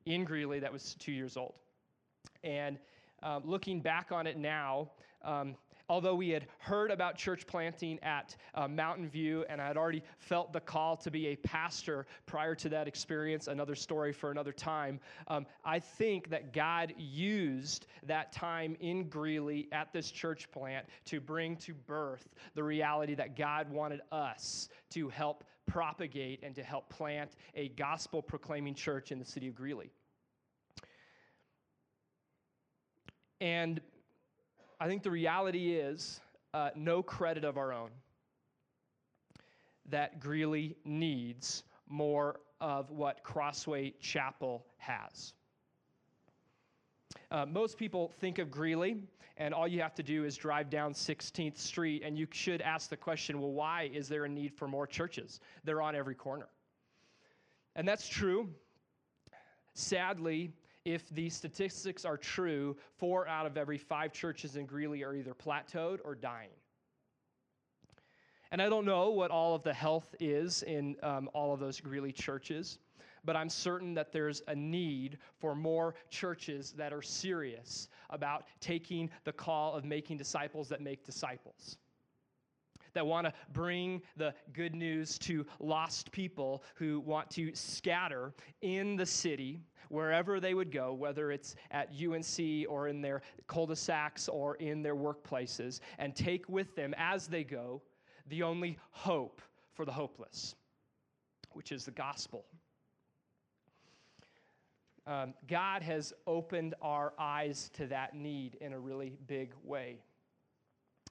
[0.06, 1.54] in Greeley that was two years old.
[2.42, 2.78] And
[3.22, 4.90] um, looking back on it now,
[5.22, 5.56] um,
[5.88, 10.02] although we had heard about church planting at uh, Mountain View and I had already
[10.18, 14.52] felt the call to be a pastor prior to that experience, another story for another
[14.52, 20.86] time, um, I think that God used that time in Greeley at this church plant
[21.06, 26.62] to bring to birth the reality that God wanted us to help propagate and to
[26.62, 29.90] help plant a gospel proclaiming church in the city of Greeley.
[33.40, 33.80] And
[34.84, 36.20] I think the reality is
[36.52, 37.88] uh, no credit of our own
[39.88, 45.32] that Greeley needs more of what Crossway Chapel has.
[47.30, 48.98] Uh, most people think of Greeley,
[49.38, 52.90] and all you have to do is drive down 16th Street, and you should ask
[52.90, 55.40] the question well, why is there a need for more churches?
[55.64, 56.48] They're on every corner.
[57.74, 58.50] And that's true.
[59.72, 60.52] Sadly,
[60.84, 65.34] if the statistics are true, four out of every five churches in Greeley are either
[65.34, 66.50] plateaued or dying.
[68.50, 71.80] And I don't know what all of the health is in um, all of those
[71.80, 72.78] Greeley churches,
[73.24, 79.10] but I'm certain that there's a need for more churches that are serious about taking
[79.24, 81.78] the call of making disciples that make disciples
[82.94, 88.96] that want to bring the good news to lost people who want to scatter in
[88.96, 89.60] the city
[89.94, 94.56] wherever they would go, whether it's at UNC or in their cul de sacs or
[94.56, 97.80] in their workplaces, and take with them as they go
[98.26, 99.40] the only hope
[99.72, 100.54] for the hopeless,
[101.52, 102.44] which is the gospel.
[105.06, 109.98] Um, God has opened our eyes to that need in a really big way.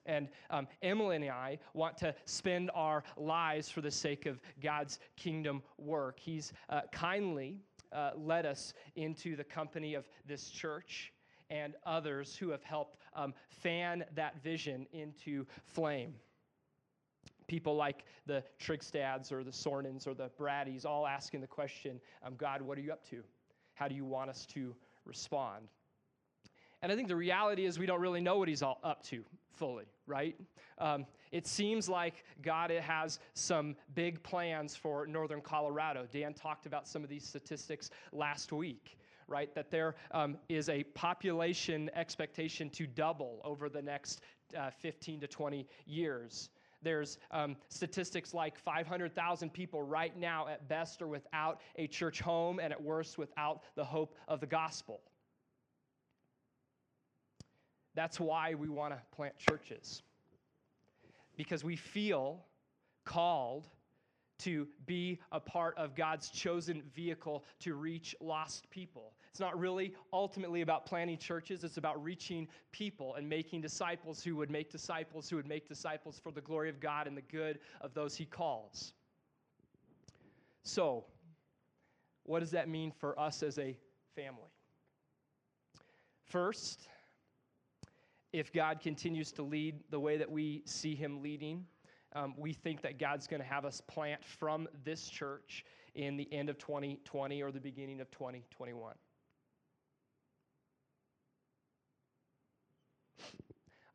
[0.06, 5.00] And um, Emily and I want to spend our lives for the sake of God's
[5.16, 6.20] kingdom work.
[6.20, 7.62] He's uh, kindly
[7.94, 11.14] uh, led us into the company of this church
[11.50, 16.16] and others who have helped um, fan that vision into flame.
[17.48, 22.36] People like the Trigstads or the Sornins or the Braddies all asking the question um,
[22.36, 23.24] God, what are you up to?
[23.76, 24.76] How do you want us to
[25.06, 25.68] respond?
[26.84, 29.24] And I think the reality is we don't really know what he's all up to
[29.54, 30.36] fully, right?
[30.80, 36.06] Um, it seems like God has some big plans for northern Colorado.
[36.12, 38.98] Dan talked about some of these statistics last week,
[39.30, 39.56] right?
[39.56, 44.20] That there um, is a population expectation to double over the next
[44.58, 46.50] uh, 15 to 20 years.
[46.82, 52.60] There's um, statistics like 500,000 people right now, at best, are without a church home,
[52.60, 55.00] and at worst, without the hope of the gospel.
[57.96, 60.02] That's why we want to plant churches.
[61.36, 62.46] Because we feel
[63.06, 63.68] called
[64.40, 69.14] to be a part of God's chosen vehicle to reach lost people.
[69.30, 74.36] It's not really ultimately about planting churches, it's about reaching people and making disciples who
[74.36, 77.60] would make disciples who would make disciples for the glory of God and the good
[77.82, 78.94] of those he calls.
[80.64, 81.06] So,
[82.24, 83.78] what does that mean for us as a
[84.16, 84.50] family?
[86.26, 86.88] First,
[88.34, 91.66] if God continues to lead the way that we see him leading,
[92.16, 95.64] um, we think that God's going to have us plant from this church
[95.96, 98.96] in the end of 2020 or the beginning of 2021.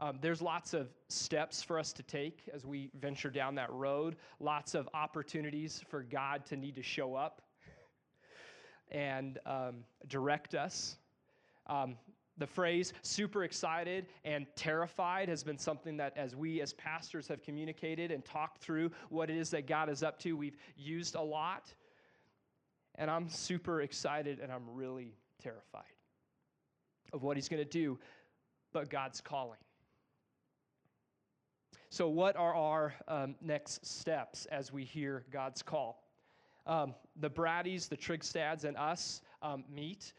[0.01, 4.15] Um, there's lots of steps for us to take as we venture down that road,
[4.39, 7.43] lots of opportunities for God to need to show up
[8.93, 10.99] and um, direct us.
[11.67, 11.97] Um,
[12.39, 17.43] the phrase super excited and terrified has been something that, as we as pastors have
[17.43, 21.23] communicated and talked through what it is that God is up to, we've used a
[21.23, 21.73] lot.
[22.95, 25.83] And I'm super excited and I'm really terrified
[27.13, 27.99] of what He's going to do,
[28.73, 29.59] but God's calling.
[31.91, 36.05] So, what are our um, next steps as we hear God's call?
[36.67, 40.13] Um, the Braddies, the Trigstads, and us um, meet.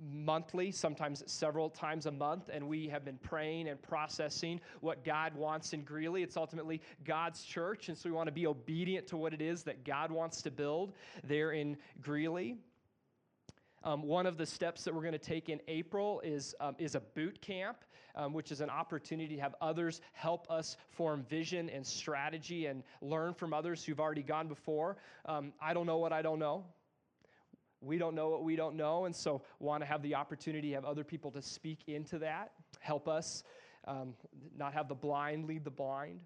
[0.00, 5.34] Monthly, sometimes several times a month, and we have been praying and processing what God
[5.36, 6.22] wants in Greeley.
[6.22, 9.62] It's ultimately God's church, and so we want to be obedient to what it is
[9.64, 12.56] that God wants to build there in Greeley.
[13.84, 16.94] Um, one of the steps that we're going to take in April is, um, is
[16.94, 17.84] a boot camp,
[18.16, 22.82] um, which is an opportunity to have others help us form vision and strategy and
[23.00, 24.96] learn from others who've already gone before.
[25.26, 26.64] Um, I don't know what I don't know
[27.84, 30.74] we don't know what we don't know, and so want to have the opportunity to
[30.74, 33.44] have other people to speak into that, help us
[33.86, 34.14] um,
[34.56, 36.20] not have the blind lead the blind.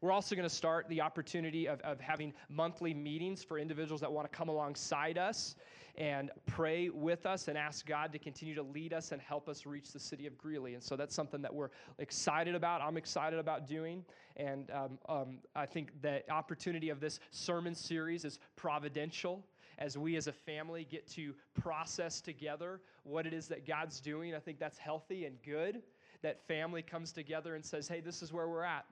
[0.00, 4.12] We're also going to start the opportunity of, of having monthly meetings for individuals that
[4.12, 5.54] want to come alongside us
[5.96, 9.64] and pray with us and ask God to continue to lead us and help us
[9.64, 10.74] reach the city of Greeley.
[10.74, 12.80] And so that's something that we're excited about.
[12.80, 14.04] I'm excited about doing.
[14.36, 19.44] And um, um, I think the opportunity of this sermon series is providential
[19.78, 24.34] as we as a family get to process together what it is that God's doing.
[24.34, 25.82] I think that's healthy and good.
[26.22, 28.84] That family comes together and says, hey, this is where we're at.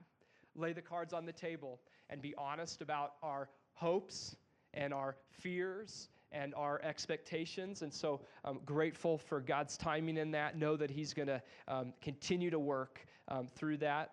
[0.55, 4.35] Lay the cards on the table and be honest about our hopes
[4.73, 7.81] and our fears and our expectations.
[7.81, 10.57] And so I'm grateful for God's timing in that.
[10.57, 14.11] Know that He's going to um, continue to work um, through that.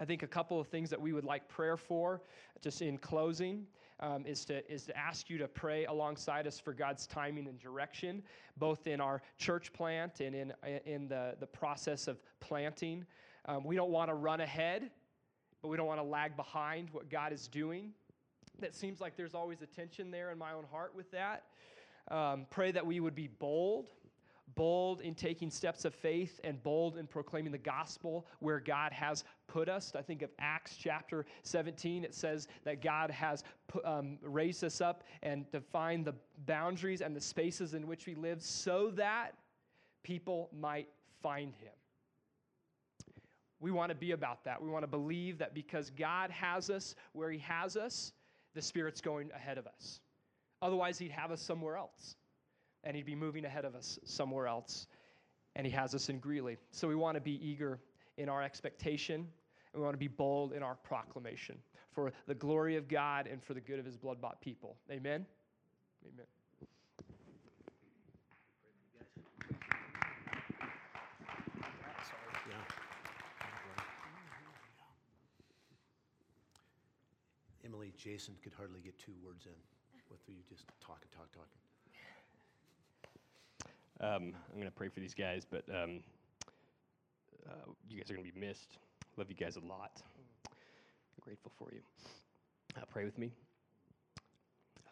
[0.00, 2.22] I think a couple of things that we would like prayer for,
[2.62, 3.66] just in closing
[4.00, 7.58] um, is, to, is to ask you to pray alongside us for God's timing and
[7.58, 8.22] direction,
[8.56, 10.52] both in our church plant and in,
[10.86, 13.04] in the, the process of planting.
[13.46, 14.90] Um, we don't want to run ahead,
[15.62, 17.92] but we don't want to lag behind what God is doing.
[18.60, 21.44] That seems like there's always a tension there in my own heart with that.
[22.10, 23.90] Um, pray that we would be bold
[24.54, 29.24] bold in taking steps of faith and bold in proclaiming the gospel where God has
[29.46, 29.92] put us.
[29.96, 32.04] I think of Acts chapter 17.
[32.04, 33.44] It says that God has
[33.84, 36.14] um, raised us up and defined the
[36.46, 39.34] boundaries and the spaces in which we live so that
[40.02, 40.88] people might
[41.22, 41.72] find him.
[43.60, 44.62] We want to be about that.
[44.62, 48.12] We want to believe that because God has us where he has us,
[48.54, 50.00] the Spirit's going ahead of us.
[50.62, 52.16] Otherwise, he'd have us somewhere else
[52.88, 54.86] and he'd be moving ahead of us somewhere else.
[55.54, 56.56] And he has us in Greeley.
[56.70, 57.78] So we want to be eager
[58.16, 59.26] in our expectation, and
[59.74, 61.58] we want to be bold in our proclamation
[61.92, 64.76] for the glory of God and for the good of his blood bought people.
[64.90, 65.26] Amen?
[66.06, 66.26] Amen.
[77.62, 79.52] Emily, Jason could hardly get two words in
[80.10, 81.67] with you just talking, talk, talking.
[84.00, 86.00] Um, I'm going to pray for these guys, but um,
[87.48, 87.52] uh,
[87.88, 88.78] you guys are going to be missed.
[89.16, 90.02] Love you guys a lot.
[90.46, 91.80] I'm grateful for you.
[92.76, 93.32] Uh, pray with me.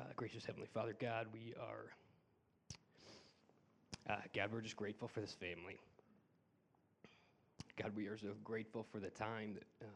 [0.01, 1.93] Uh, gracious Heavenly Father God, we are
[4.09, 5.79] Uh, God, we're just grateful for this family.
[7.77, 9.89] God, we are so grateful for the time that uh,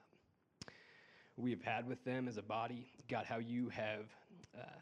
[1.36, 2.86] we have had with them as a body.
[3.08, 4.06] God, how you have,
[4.58, 4.80] uh,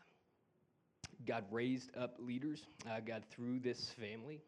[1.29, 4.41] God, raised up leaders, uh, God, through this family.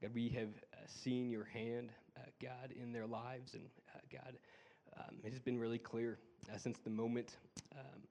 [0.00, 3.54] God, we have uh, seen your hand, uh, God, in their lives.
[3.54, 4.36] And uh, God,
[4.96, 7.38] um, it has been really clear uh, since the moment
[7.72, 8.02] um,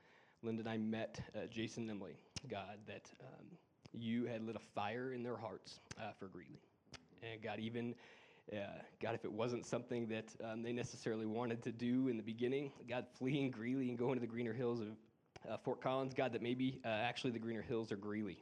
[0.43, 2.17] Linda and I met Jason Emily,
[2.49, 3.45] God, that um,
[3.93, 5.79] you had lit a fire in their hearts
[6.19, 6.59] for Greeley.
[7.23, 7.95] And God, even
[8.51, 8.57] uh,
[9.01, 12.73] God, if it wasn't something that um, they necessarily wanted to do in the beginning,
[12.89, 14.87] God, fleeing Greeley and going to the greener hills of
[15.49, 18.37] uh, Fort Collins, God, that maybe uh, actually the greener hills are Greeley.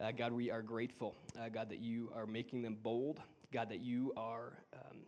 [0.00, 3.20] Uh, God, we are grateful, uh, God, that you are making them bold.
[3.52, 4.98] God, that you are, um,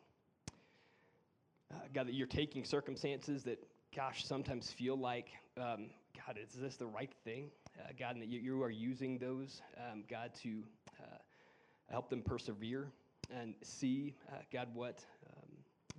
[1.73, 3.59] uh, God, that you're taking circumstances that,
[3.95, 7.51] gosh, sometimes feel like, um, God, is this the right thing?
[7.79, 10.63] Uh, God, and that you, you are using those, um, God, to
[11.91, 12.89] help them persevere
[13.35, 14.15] and see,
[14.53, 15.05] God, what,
[15.37, 15.51] um,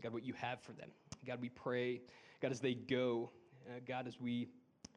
[0.01, 0.89] God, what you have for them.
[1.25, 2.01] God, we pray,
[2.41, 3.29] God, as they go,
[3.87, 4.47] God, as we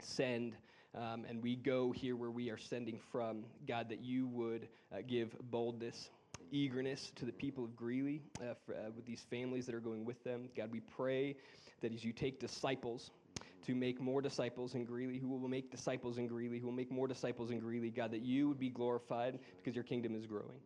[0.02, 0.54] send
[0.94, 4.98] um, and we go here where we are sending from, God, that you would uh,
[5.06, 6.10] give boldness,
[6.50, 10.04] eagerness to the people of Greeley uh, for, uh, with these families that are going
[10.04, 10.48] with them.
[10.56, 11.36] God, we pray
[11.82, 13.10] that as you take disciples,
[13.66, 16.90] to make more disciples in Greeley, who will make disciples in Greeley, who will make
[16.90, 20.60] more disciples in Greeley, God, that you would be glorified because your kingdom is growing.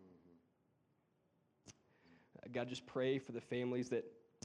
[2.37, 4.05] Uh, God, just pray for the families that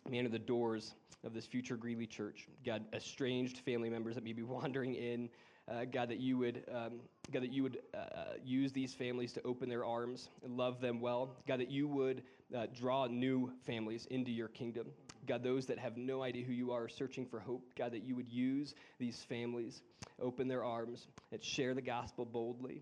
[0.10, 0.94] man the doors
[1.24, 2.48] of this future Greeley church.
[2.66, 5.30] God, estranged family members that may be wandering in.
[5.70, 7.02] Uh, God, that you would, um,
[7.32, 10.80] God, that you would uh, uh, use these families to open their arms and love
[10.80, 11.36] them well.
[11.46, 12.24] God, that you would
[12.56, 14.88] uh, draw new families into your kingdom.
[15.28, 17.74] God, those that have no idea who you are, searching for hope.
[17.78, 19.82] God, that you would use these families,
[20.22, 22.82] open their arms, and share the gospel boldly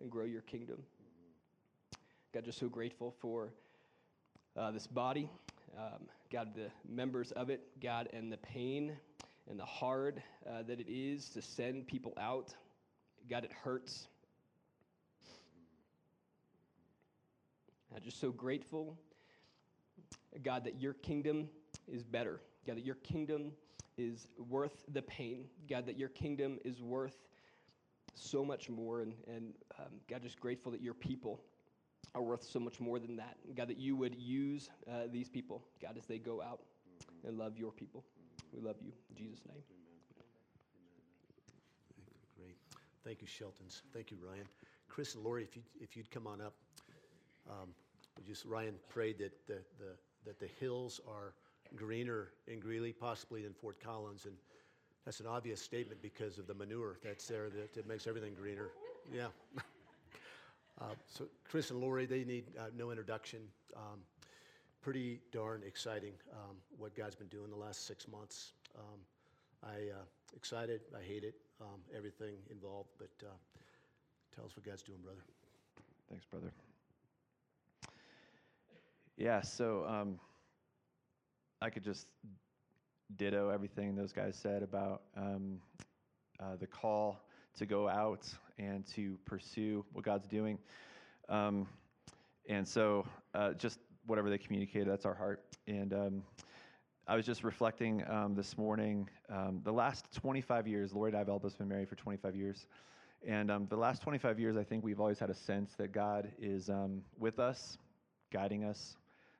[0.00, 0.78] and grow your kingdom.
[2.32, 3.52] God, just so grateful for
[4.56, 5.28] uh, this body,
[5.78, 8.96] um, God, the members of it, God, and the pain
[9.48, 12.54] and the hard uh, that it is to send people out.
[13.30, 14.08] God, it hurts.
[17.94, 18.98] I'm just so grateful,
[20.42, 21.48] God, that your kingdom
[21.86, 22.40] is better.
[22.66, 23.52] God, that your kingdom
[23.96, 25.44] is worth the pain.
[25.68, 27.16] God, that your kingdom is worth
[28.14, 29.00] so much more.
[29.00, 31.40] And, and um, God, just grateful that your people
[32.14, 33.36] are worth so much more than that.
[33.54, 36.60] God, that you would use uh, these people, God, as they go out
[37.26, 38.04] and love your people.
[38.52, 38.92] We love you.
[39.10, 39.62] In Jesus' name.
[42.36, 42.56] Great.
[43.04, 43.82] Thank you, Sheltons.
[43.92, 44.46] Thank you, Ryan.
[44.88, 46.54] Chris and Lori, if you'd, if you'd come on up.
[47.48, 47.68] Um,
[48.26, 49.94] just, Ryan prayed that the, the,
[50.24, 51.34] that the hills are
[51.76, 54.24] greener in Greeley, possibly than Fort Collins.
[54.24, 54.34] And
[55.04, 58.70] that's an obvious statement because of the manure that's there that, that makes everything greener.
[59.14, 59.28] Yeah.
[60.80, 63.40] uh, so Chris and Lori, they need uh, no introduction.
[63.76, 64.00] Um,
[64.80, 68.52] pretty darn exciting um, what God's been doing the last six months.
[68.78, 69.00] Um,
[69.62, 70.04] I uh,
[70.36, 70.80] excited.
[70.96, 71.34] I hate it.
[71.60, 72.90] Um, everything involved.
[72.98, 73.30] But uh,
[74.34, 75.22] tell us what God's doing, brother.
[76.08, 76.52] Thanks, brother.
[79.16, 80.20] Yeah, so um,
[81.60, 82.06] I could just
[83.16, 85.58] ditto everything those guys said about um,
[86.38, 87.20] uh, the call
[87.58, 88.26] to go out
[88.58, 90.58] and to pursue what God's doing.
[91.28, 91.66] Um,
[92.48, 95.44] and so, uh, just whatever they communicated, that's our heart.
[95.66, 96.22] And um,
[97.06, 99.08] I was just reflecting um, this morning.
[99.28, 101.26] Um, the last 25 years, Lori I have
[101.58, 102.66] been married for 25 years.
[103.26, 106.30] And um, the last 25 years, I think we've always had a sense that God
[106.40, 107.76] is um, with us,
[108.32, 108.96] guiding us,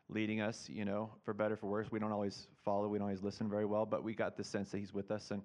[0.08, 1.86] leading us, you know, for better, for worse.
[1.92, 4.72] We don't always follow, we don't always listen very well, but we got the sense
[4.72, 5.42] that He's with us and,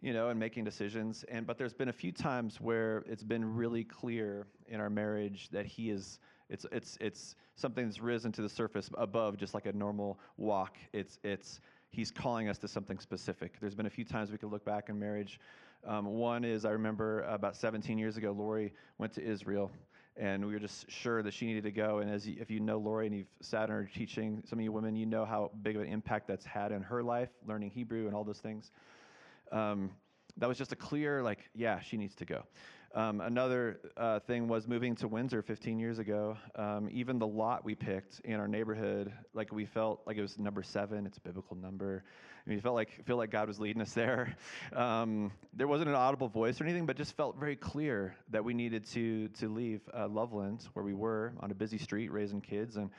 [0.00, 1.24] you know, and making decisions.
[1.28, 5.48] And but there's been a few times where it's been really clear in our marriage
[5.50, 6.18] that He is.
[6.48, 10.76] It's it's it's something that's risen to the surface above just like a normal walk.
[10.92, 13.54] It's it's He's calling us to something specific.
[13.60, 15.40] There's been a few times we could look back in marriage.
[15.86, 19.70] Um, one is I remember about 17 years ago, Lori went to Israel
[20.16, 21.98] and we were just sure that she needed to go.
[21.98, 24.62] And as you, if you know Lori and you've sat in her teaching, some of
[24.62, 27.70] you women, you know how big of an impact that's had in her life, learning
[27.70, 28.70] Hebrew and all those things.
[29.52, 29.90] Um,
[30.36, 32.44] that was just a clear, like, yeah, she needs to go.
[32.92, 36.36] Um, another uh, thing was moving to Windsor 15 years ago.
[36.56, 40.38] Um, even the lot we picked in our neighborhood, like we felt like it was
[40.38, 41.06] number seven.
[41.06, 42.02] It's a biblical number.
[42.46, 44.36] Mean, we felt like feel like God was leading us there.
[44.74, 48.54] Um, there wasn't an audible voice or anything, but just felt very clear that we
[48.54, 52.76] needed to to leave uh, Loveland, where we were on a busy street raising kids,
[52.76, 52.90] and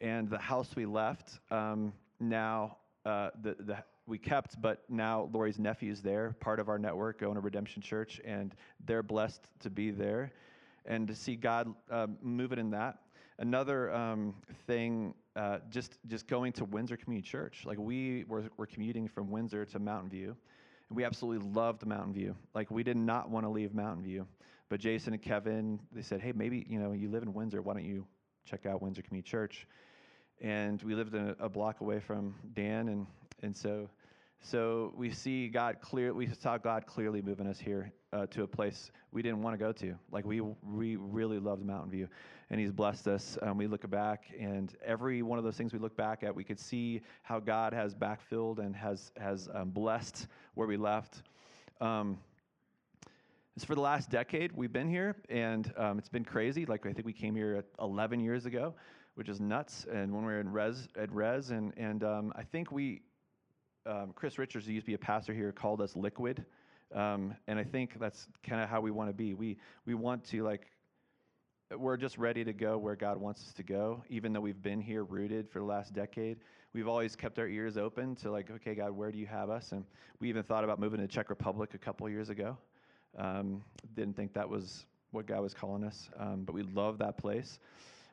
[0.00, 3.76] and the house we left um, now uh, the the
[4.08, 7.82] we kept, but now Lori's nephew is there, part of our network, going to Redemption
[7.82, 8.54] Church, and
[8.86, 10.32] they're blessed to be there.
[10.88, 12.98] and to see God uh, moving in that.
[13.38, 14.34] Another um,
[14.66, 17.62] thing, uh, just just going to Windsor Community Church.
[17.64, 20.36] Like we were, were commuting from Windsor to Mountain View,
[20.88, 22.34] and we absolutely loved Mountain View.
[22.54, 24.26] Like we did not want to leave Mountain View,
[24.68, 27.74] but Jason and Kevin they said, hey, maybe you know you live in Windsor, why
[27.74, 28.04] don't you
[28.44, 29.66] check out Windsor Community Church?
[30.40, 33.06] And we lived a, a block away from Dan, and
[33.42, 33.88] and so
[34.40, 36.14] so we see God clear.
[36.14, 39.58] We saw God clearly moving us here uh, to a place we didn't want to
[39.58, 39.94] go to.
[40.10, 42.08] Like we we really loved Mountain View,
[42.50, 43.36] and He's blessed us.
[43.42, 46.44] Um, we look back, and every one of those things we look back at, we
[46.44, 51.22] could see how God has backfilled and has has um, blessed where we left.
[51.80, 52.18] Um,
[53.56, 56.64] it's for the last decade we've been here, and um, it's been crazy.
[56.64, 58.74] Like I think we came here 11 years ago,
[59.16, 59.84] which is nuts.
[59.92, 63.02] And when we were in res at res, and and um, I think we
[63.88, 66.44] um, Chris Richards, who used to be a pastor here, called us liquid.
[66.94, 69.34] Um, and I think that's kind of how we want to be.
[69.34, 70.70] We, we want to, like,
[71.76, 74.80] we're just ready to go where God wants us to go, even though we've been
[74.80, 76.38] here rooted for the last decade.
[76.72, 79.72] We've always kept our ears open to, like, okay, God, where do you have us?
[79.72, 79.84] And
[80.20, 82.56] we even thought about moving to the Czech Republic a couple years ago.
[83.18, 83.62] Um,
[83.94, 87.58] didn't think that was what God was calling us, um, but we love that place.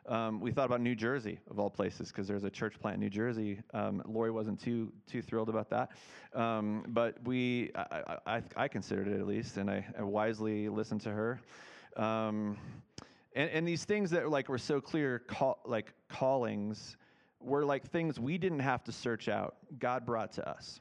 [0.07, 3.01] Um, we thought about New Jersey, of all places, because there's a church plant in
[3.01, 3.59] New Jersey.
[3.73, 5.91] Um, Lori wasn't too too thrilled about that,
[6.33, 11.01] um, but we, I, I, I, considered it at least, and I, I wisely listened
[11.01, 11.39] to her.
[11.97, 12.57] Um,
[13.35, 16.97] and, and these things that like were so clear, call, like callings,
[17.39, 19.55] were like things we didn't have to search out.
[19.79, 20.79] God brought to us.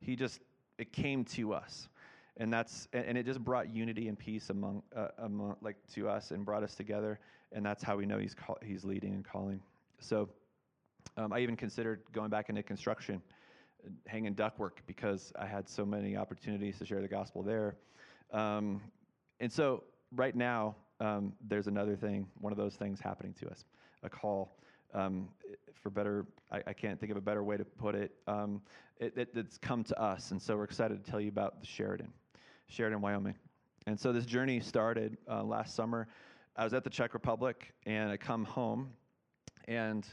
[0.00, 0.40] He just
[0.78, 1.88] it came to us
[2.38, 6.30] and that's and it just brought unity and peace among uh, among like to us
[6.30, 7.18] and brought us together
[7.52, 9.60] and that's how we know he's call, he's leading and calling
[10.00, 10.28] so
[11.16, 13.20] um, i even considered going back into construction
[14.06, 17.76] hanging ductwork because i had so many opportunities to share the gospel there
[18.32, 18.80] um,
[19.40, 19.84] and so
[20.14, 23.64] right now um, there's another thing one of those things happening to us
[24.02, 24.56] a call
[24.94, 25.28] um,
[25.82, 28.12] for better, I, I, can't think of a better way to put it.
[28.26, 28.60] Um,
[28.98, 29.28] it, it.
[29.34, 32.12] It's come to us, and so we're excited to tell you about the Sheridan.
[32.68, 33.34] Sheridan, Wyoming.
[33.86, 36.08] And so this journey started uh, last summer.
[36.58, 38.90] I was at the Czech Republic, and I come home,
[39.68, 40.04] and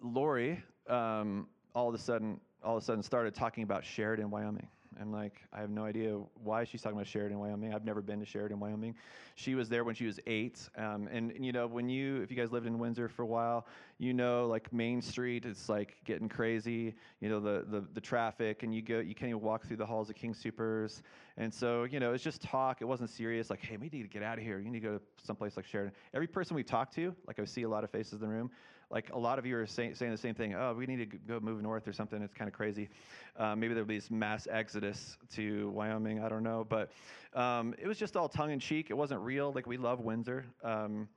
[0.00, 4.68] Lori, um, all of a sudden, all of a sudden, started talking about Sheridan, Wyoming.
[5.00, 7.74] I'm like, I have no idea why she's talking about Sheridan, Wyoming.
[7.74, 8.94] I've never been to Sheridan, Wyoming.
[9.34, 10.68] She was there when she was eight.
[10.76, 13.26] Um, and, and, you know, when you, if you guys lived in Windsor for a
[13.26, 13.66] while,
[13.98, 18.62] you know, like Main Street, it's like getting crazy, you know, the, the, the traffic,
[18.62, 21.02] and you go, you can't even walk through the halls of King Soopers.
[21.36, 22.80] And so, you know, it's just talk.
[22.80, 23.50] It wasn't serious.
[23.50, 24.58] Like, hey, we need to get out of here.
[24.58, 25.92] You need to go to someplace like Sheridan.
[26.12, 28.50] Every person we talked to, like I see a lot of faces in the room,
[28.94, 30.54] like a lot of you are say, saying the same thing.
[30.54, 32.22] Oh, we need to go move north or something.
[32.22, 32.88] It's kind of crazy.
[33.36, 36.22] Uh, maybe there'll be this mass exodus to Wyoming.
[36.22, 36.92] I don't know, but
[37.34, 38.90] um, it was just all tongue in cheek.
[38.90, 39.52] It wasn't real.
[39.52, 40.46] Like we love Windsor.
[40.62, 41.08] Um,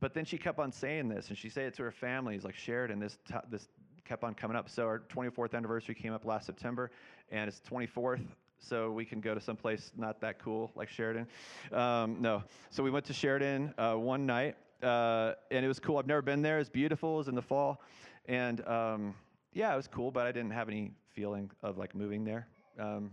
[0.00, 2.54] but then she kept on saying this, and she said it to her families, like
[2.54, 3.00] Sheridan.
[3.00, 3.68] This t- this
[4.06, 4.70] kept on coming up.
[4.70, 6.90] So our 24th anniversary came up last September,
[7.30, 8.24] and it's 24th
[8.58, 11.26] so we can go to some place not that cool like Sheridan.
[11.70, 12.42] Um, no.
[12.70, 15.98] So we went to Sheridan uh, one night, uh, and it was cool.
[15.98, 16.58] I've never been there.
[16.58, 17.16] It's beautiful.
[17.16, 17.82] Was in the fall,
[18.26, 19.14] and um,
[19.52, 20.10] yeah, it was cool.
[20.10, 22.46] But I didn't have any feeling of like moving there.
[22.78, 23.10] Um,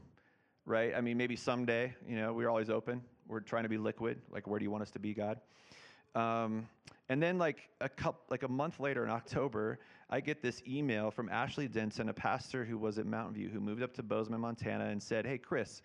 [0.66, 0.94] right?
[0.96, 1.94] I mean, maybe someday.
[2.08, 3.02] You know, we're always open.
[3.28, 4.22] We're trying to be liquid.
[4.30, 5.40] Like, where do you want us to be, God?
[6.16, 6.68] Um,
[7.10, 11.12] and then like a couple, like a month later in October, I get this email
[11.12, 14.42] from Ashley Denson, a pastor who was at Mountain View, who moved up to Bozeman,
[14.42, 15.82] Montana, and said, "Hey, Chris."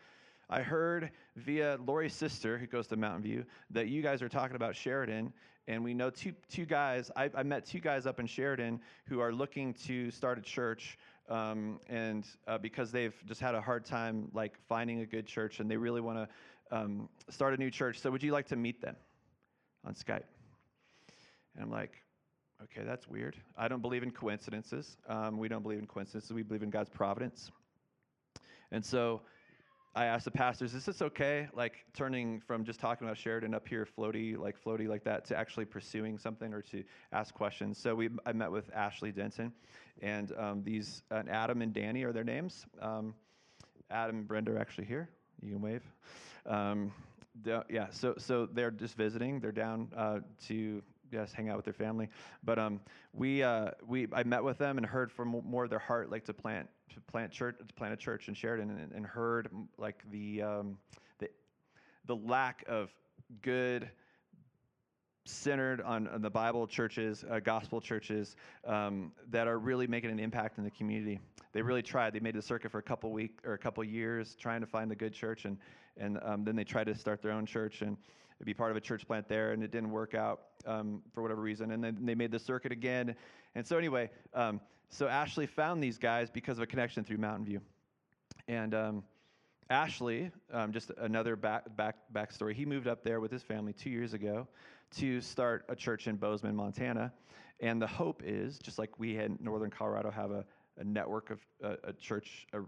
[0.50, 4.56] I heard via Lori's sister, who goes to Mountain View, that you guys are talking
[4.56, 5.30] about Sheridan,
[5.68, 7.10] and we know two, two guys.
[7.14, 10.98] I, I met two guys up in Sheridan who are looking to start a church,
[11.28, 15.60] um, and uh, because they've just had a hard time like finding a good church,
[15.60, 16.26] and they really want
[16.70, 18.00] to um, start a new church.
[18.00, 18.96] So, would you like to meet them
[19.84, 20.24] on Skype?
[21.54, 21.92] And I'm like,
[22.64, 23.36] okay, that's weird.
[23.56, 24.96] I don't believe in coincidences.
[25.06, 26.32] Um, we don't believe in coincidences.
[26.32, 27.50] We believe in God's providence.
[28.72, 29.20] And so
[29.98, 31.48] I asked the pastors, is this okay?
[31.52, 35.36] Like turning from just talking about Sheridan up here, floaty, like floaty like that, to
[35.36, 37.78] actually pursuing something or to ask questions.
[37.78, 39.52] So we, I met with Ashley Denton,
[40.00, 42.64] and um, these, uh, Adam and Danny are their names.
[42.80, 43.12] Um,
[43.90, 45.08] Adam and Brenda are actually here.
[45.42, 45.82] You can wave.
[46.46, 46.92] Um,
[47.44, 49.40] yeah, so so they're just visiting.
[49.40, 50.80] They're down uh, to
[51.10, 52.08] yes, hang out with their family.
[52.44, 52.80] But um,
[53.12, 56.24] we uh, we I met with them and heard from more of their heart, like
[56.26, 60.02] to plant to plant church to plant a church in Sheridan, and, and heard like
[60.10, 60.78] the um,
[61.18, 61.28] the
[62.06, 62.90] the lack of
[63.42, 63.90] good
[65.24, 68.34] centered on, on the Bible churches, uh, gospel churches
[68.66, 71.20] um, that are really making an impact in the community.
[71.52, 72.14] They really tried.
[72.14, 74.90] They made the circuit for a couple week or a couple years trying to find
[74.90, 75.58] a good church, and
[75.96, 77.96] and um, then they tried to start their own church and
[78.44, 81.40] be part of a church plant there, and it didn't work out um, for whatever
[81.40, 81.72] reason.
[81.72, 83.16] And then they made the circuit again.
[83.54, 84.60] And so anyway, um,
[84.90, 87.60] so Ashley found these guys because of a connection through Mountain View,
[88.46, 88.74] and.
[88.74, 89.04] Um,
[89.70, 92.54] Ashley, um, just another back, back backstory.
[92.54, 94.48] He moved up there with his family two years ago
[94.96, 97.12] to start a church in Bozeman, Montana,
[97.60, 100.44] and the hope is just like we in Northern Colorado have a,
[100.78, 102.60] a network of a church, a,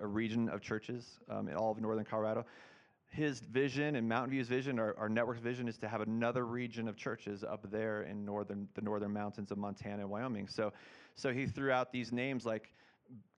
[0.00, 2.46] a, region of churches um, in all of Northern Colorado.
[3.08, 6.88] His vision and Mountain View's vision, our, our network's vision, is to have another region
[6.88, 10.48] of churches up there in northern the northern mountains of Montana and Wyoming.
[10.48, 10.72] So,
[11.16, 12.70] so he threw out these names like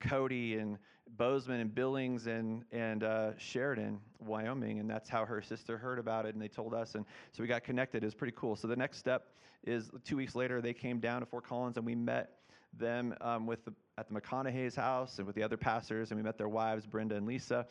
[0.01, 0.79] Cody and
[1.17, 6.27] Bozeman and Billings and and uh, Sheridan, Wyoming, and that's how her sister heard about
[6.27, 8.03] it, and they told us, and so we got connected.
[8.03, 8.57] It was pretty cool.
[8.57, 9.29] So the next step
[9.65, 12.33] is two weeks later they came down to Fort Collins, and we met
[12.77, 16.23] them um, with the, at the McConaughey's house and with the other pastors, and we
[16.23, 17.67] met their wives, Brenda and Lisa,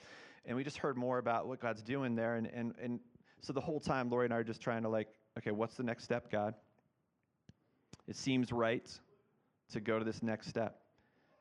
[0.46, 3.00] and we just heard more about what God's doing there, and and and
[3.42, 5.84] so the whole time Lori and I are just trying to like, okay, what's the
[5.84, 6.56] next step, God?
[8.08, 8.90] It seems right
[9.74, 10.82] to go to this next step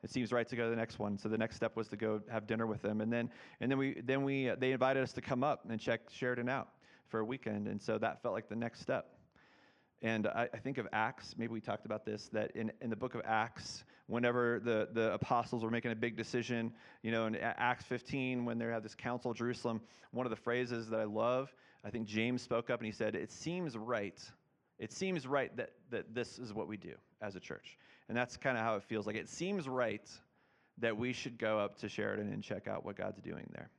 [0.03, 1.17] it seems right to go to the next one.
[1.17, 3.77] So the next step was to go have dinner with them, and then and then
[3.77, 6.69] we then we uh, they invited us to come up and check Sheridan out
[7.07, 9.13] for a weekend, and so that felt like the next step.
[10.03, 12.95] And I, I, think of Acts, maybe we talked about this, that in, in the
[12.95, 16.71] book of Acts, whenever the, the apostles were making a big decision,
[17.01, 20.35] you know, in Acts 15, when they had this council of Jerusalem, one of the
[20.35, 21.51] phrases that I love,
[21.83, 24.21] I think James spoke up and he said, It seems right.
[24.77, 27.79] It seems right that, that this is what we do as a church.
[28.09, 29.15] And that's kind of how it feels like.
[29.15, 30.09] It seems right
[30.79, 33.69] that we should go up to Sheridan and check out what God's doing there.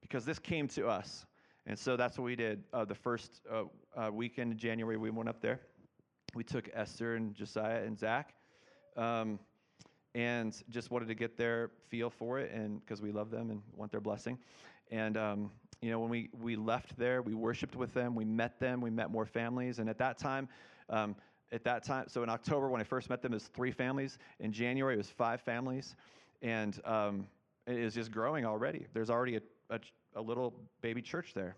[0.00, 1.24] Because this came to us.
[1.66, 2.62] And so that's what we did.
[2.72, 3.64] Uh, the first uh,
[3.96, 5.60] uh, weekend in January, we went up there.
[6.34, 8.34] We took Esther and Josiah and Zach.
[8.96, 9.38] Um,
[10.16, 13.60] and just wanted to get their feel for it and because we love them and
[13.74, 14.38] want their blessing
[14.90, 15.50] and um,
[15.82, 18.88] you know when we, we left there we worshiped with them we met them we
[18.88, 20.48] met more families and at that time
[20.88, 21.14] um,
[21.52, 22.06] at that time.
[22.08, 24.18] So in October, when I first met them, it was three families.
[24.40, 25.96] In January, it was five families.
[26.42, 27.26] And um,
[27.66, 28.86] it is just growing already.
[28.92, 29.80] There's already a, a,
[30.14, 31.56] a little baby church there.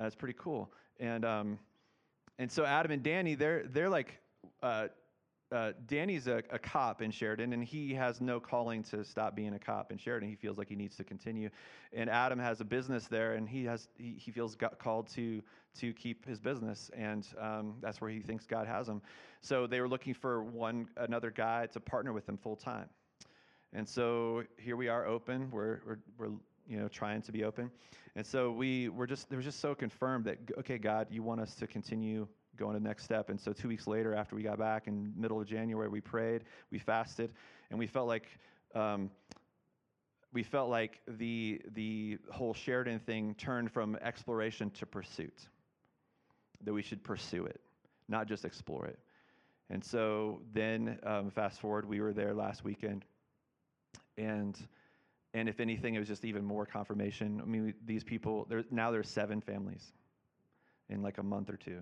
[0.00, 0.70] Uh, it's pretty cool.
[0.98, 1.58] And, um,
[2.38, 4.18] and so Adam and Danny, they're, they're like,
[4.62, 4.88] uh,
[5.52, 9.54] uh, Danny's a, a, cop in Sheridan, and he has no calling to stop being
[9.54, 10.28] a cop in Sheridan.
[10.28, 11.50] He feels like he needs to continue.
[11.92, 15.42] And Adam has a business there, and he has he, he feels called to
[15.78, 19.02] to keep his business, and um, that's where he thinks God has him.
[19.40, 22.88] So they were looking for one another guy to partner with them full time.
[23.72, 25.50] And so here we are, open.
[25.50, 26.32] We're we're, we're
[26.68, 27.72] you know trying to be open,
[28.14, 31.40] and so we were just there was just so confirmed that okay, God, you want
[31.40, 32.28] us to continue
[32.60, 33.30] going to the next step.
[33.30, 36.44] And so two weeks later, after we got back in middle of January, we prayed,
[36.70, 37.32] we fasted,
[37.70, 38.26] and we felt like
[38.74, 39.10] um,
[40.32, 45.48] we felt like the the whole Sheridan thing turned from exploration to pursuit.
[46.64, 47.60] That we should pursue it,
[48.08, 48.98] not just explore it.
[49.70, 53.06] And so then, um, fast forward, we were there last weekend,
[54.18, 54.54] and
[55.32, 57.40] and if anything, it was just even more confirmation.
[57.42, 59.92] I mean, these people, there, now there's seven families
[60.90, 61.80] in like a month or two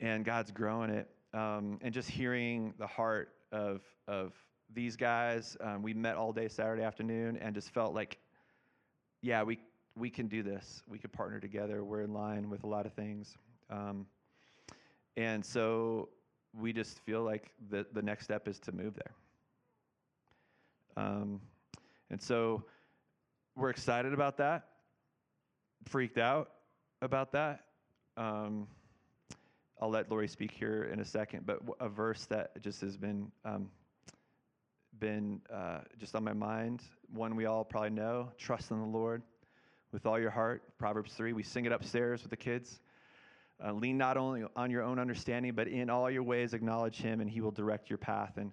[0.00, 1.08] and God's growing it.
[1.34, 4.32] Um, and just hearing the heart of of
[4.74, 8.18] these guys, um, we met all day Saturday afternoon, and just felt like,
[9.22, 9.58] yeah, we
[9.96, 10.82] we can do this.
[10.86, 11.84] We could partner together.
[11.84, 13.36] We're in line with a lot of things,
[13.70, 14.06] um,
[15.16, 16.08] and so
[16.58, 19.14] we just feel like the the next step is to move there.
[20.96, 21.40] Um,
[22.10, 22.64] and so
[23.54, 24.64] we're excited about that.
[25.84, 26.50] Freaked out
[27.02, 27.64] about that.
[28.16, 28.66] Um,
[29.80, 33.30] I'll let Lori speak here in a second, but a verse that just has been
[33.44, 33.70] um,
[34.98, 36.82] been uh, just on my mind.
[37.12, 39.22] One we all probably know: trust in the Lord
[39.92, 40.62] with all your heart.
[40.78, 41.32] Proverbs three.
[41.32, 42.80] We sing it upstairs with the kids.
[43.64, 47.20] Uh, lean not only on your own understanding, but in all your ways acknowledge Him,
[47.20, 48.36] and He will direct your path.
[48.36, 48.50] And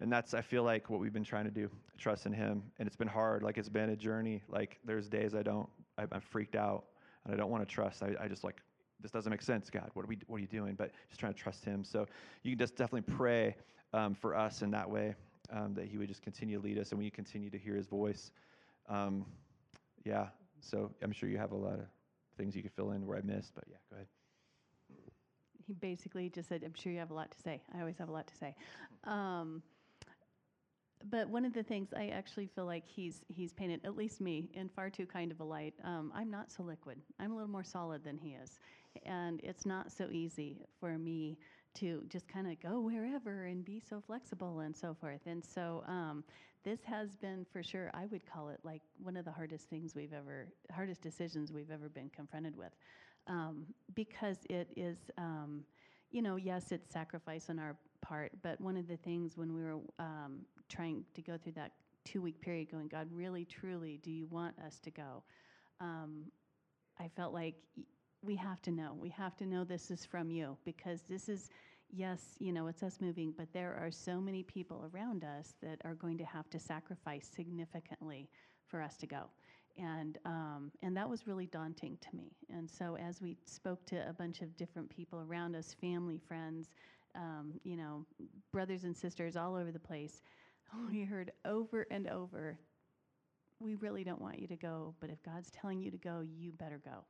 [0.00, 1.70] and that's I feel like what we've been trying to do.
[1.96, 3.42] Trust in Him, and it's been hard.
[3.42, 4.42] Like it's been a journey.
[4.48, 5.68] Like there's days I don't.
[5.96, 6.84] I'm freaked out,
[7.24, 8.02] and I don't want to trust.
[8.02, 8.60] I, I just like
[9.00, 9.90] this doesn't make sense, God.
[9.94, 10.74] What are we, what are you doing?
[10.74, 11.84] But just trying to trust Him.
[11.84, 12.06] So
[12.42, 13.56] you can just definitely pray
[13.92, 15.14] um, for us in that way,
[15.50, 17.86] um, that He would just continue to lead us and we continue to hear His
[17.86, 18.30] voice.
[18.88, 19.26] Um,
[20.04, 20.28] yeah.
[20.60, 21.86] So I'm sure you have a lot of
[22.36, 24.06] things you could fill in where I missed, but yeah, go ahead.
[25.66, 27.60] He basically just said, I'm sure you have a lot to say.
[27.74, 28.54] I always have a lot to say.
[29.04, 29.62] Um,
[31.10, 34.48] but one of the things I actually feel like he's he's painted, at least me,
[34.54, 35.74] in far too kind of a light.
[35.84, 36.98] Um, I'm not so liquid.
[37.20, 38.58] I'm a little more solid than he is,
[39.04, 41.38] And it's not so easy for me
[41.74, 45.20] to just kind of go wherever and be so flexible and so forth.
[45.26, 46.24] And so um,
[46.64, 49.94] this has been, for sure, I would call it like one of the hardest things
[49.94, 52.72] we've ever, hardest decisions we've ever been confronted with.
[53.28, 55.64] Um, because it is, um,
[56.10, 59.62] you know, yes, it's sacrifice on our part, but one of the things when we
[59.62, 61.72] were um, trying to go through that
[62.04, 65.22] two week period, going, God, really, truly, do you want us to go?
[65.80, 66.24] Um,
[66.98, 67.56] I felt like
[68.26, 68.96] we have to know.
[68.98, 71.48] We have to know this is from you because this is,
[71.90, 75.80] yes, you know, it's us moving, but there are so many people around us that
[75.84, 78.28] are going to have to sacrifice significantly
[78.66, 79.30] for us to go.
[79.78, 82.32] And, um, and that was really daunting to me.
[82.50, 86.70] And so as we spoke to a bunch of different people around us, family, friends,
[87.14, 88.04] um, you know,
[88.52, 90.22] brothers and sisters all over the place,
[90.90, 92.58] we heard over and over,
[93.60, 96.52] we really don't want you to go, but if God's telling you to go, you
[96.52, 97.04] better go.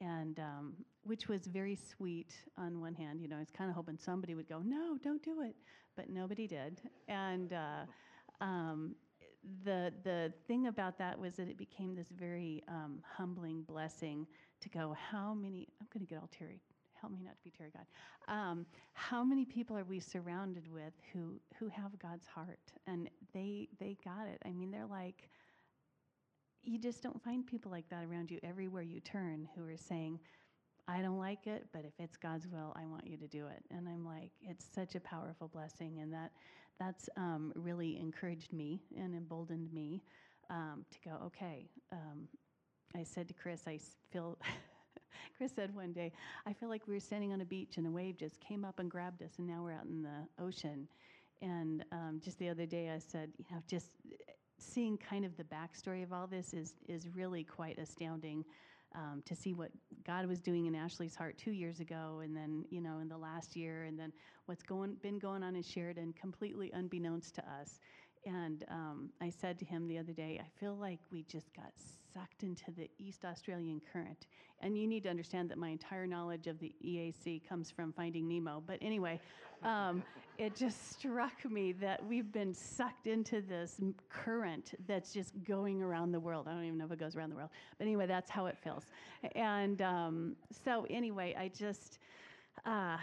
[0.00, 0.74] And um,
[1.04, 3.20] which was very sweet on one hand.
[3.20, 5.54] You know, I was kind of hoping somebody would go, no, don't do it.
[5.96, 6.82] But nobody did.
[7.08, 8.94] And uh, um,
[9.64, 14.26] the, the thing about that was that it became this very um, humbling blessing
[14.60, 16.60] to go, how many, I'm going to get all teary.
[17.00, 17.86] Help me not to be teary, God.
[18.28, 22.58] Um, how many people are we surrounded with who, who have God's heart?
[22.86, 24.42] And they, they got it.
[24.44, 25.28] I mean, they're like,
[26.66, 30.18] you just don't find people like that around you everywhere you turn who are saying,
[30.88, 33.64] I don't like it, but if it's God's will, I want you to do it.
[33.70, 36.30] And I'm like, it's such a powerful blessing, and that
[36.78, 40.02] that's um, really encouraged me and emboldened me
[40.48, 41.16] um, to go.
[41.26, 42.28] Okay, um,
[42.94, 43.80] I said to Chris, I
[44.12, 44.38] feel.
[45.36, 46.12] Chris said one day,
[46.46, 48.78] I feel like we were standing on a beach and a wave just came up
[48.78, 50.86] and grabbed us, and now we're out in the ocean.
[51.42, 53.90] And um, just the other day, I said, you know, just
[54.66, 58.44] seeing kind of the backstory of all this is is really quite astounding
[58.94, 59.70] um, to see what
[60.04, 63.18] God was doing in Ashley's heart two years ago, and then you know in the
[63.18, 64.12] last year, and then
[64.46, 67.78] what's going been going on in Sheridan, completely unbeknownst to us.
[68.26, 71.72] And um, I said to him the other day, I feel like we just got
[72.12, 74.26] sucked into the East Australian current.
[74.60, 78.26] And you need to understand that my entire knowledge of the EAC comes from Finding
[78.26, 78.62] Nemo.
[78.66, 79.20] But anyway,
[79.62, 80.02] um,
[80.38, 86.10] it just struck me that we've been sucked into this current that's just going around
[86.10, 86.48] the world.
[86.48, 87.50] I don't even know if it goes around the world.
[87.78, 88.86] But anyway, that's how it feels.
[89.36, 91.98] And um, so, anyway, I just,
[92.64, 92.96] uh,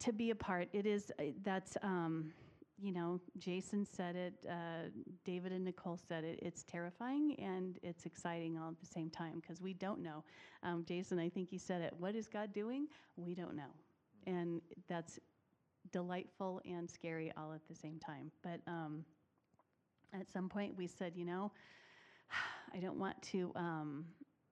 [0.00, 2.32] to be a part, it is, uh, that's, um,
[2.78, 4.88] you know, Jason said it, uh,
[5.24, 6.38] David and Nicole said it.
[6.42, 10.24] It's terrifying and it's exciting all at the same time because we don't know.
[10.62, 11.94] Um, Jason, I think he said it.
[11.98, 12.88] What is God doing?
[13.16, 13.72] We don't know.
[14.26, 15.18] And that's
[15.92, 18.30] delightful and scary all at the same time.
[18.42, 19.04] But um,
[20.12, 21.52] at some point, we said, you know,
[22.74, 23.52] I don't want to.
[23.54, 24.06] Um,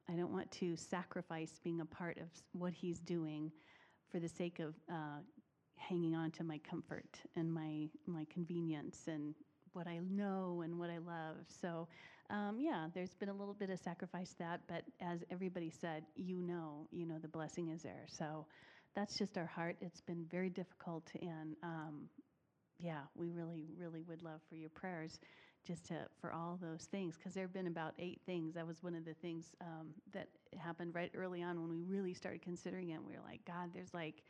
[0.09, 3.51] I don't want to sacrifice being a part of what He's doing
[4.11, 5.21] for the sake of uh,
[5.89, 9.35] hanging on to my comfort and my my convenience and
[9.73, 11.37] what I know and what I love.
[11.61, 11.89] So,
[12.31, 16.43] um, yeah, there's been a little bit of sacrifice that, but as everybody said, you
[16.43, 18.05] know, you know, the blessing is there.
[18.07, 18.47] So,
[18.95, 19.77] that's just our heart.
[19.81, 22.09] It's been very difficult, and um,
[22.79, 25.19] yeah, we really, really would love for your prayers,
[25.67, 28.55] just to for all those things, because there have been about eight things.
[28.55, 30.29] That was one of the things um, that
[30.59, 33.03] happened right early on when we really started considering it.
[33.03, 34.23] We were like, God, there's like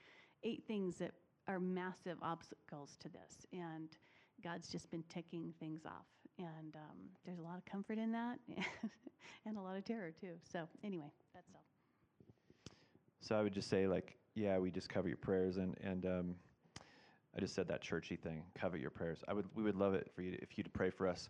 [0.44, 1.12] eight things that
[1.48, 3.88] are massive obstacles to this, and
[4.42, 6.06] God's just been ticking things off.
[6.38, 8.38] And um, there's a lot of comfort in that,
[9.46, 10.34] and a lot of terror too.
[10.50, 11.64] So anyway, that's all.
[13.20, 16.34] So I would just say, like, yeah, we just cover your prayers, and and um,
[17.36, 19.18] I just said that churchy thing, cover your prayers.
[19.28, 21.28] I would, we would love it for you to, if you to pray for us.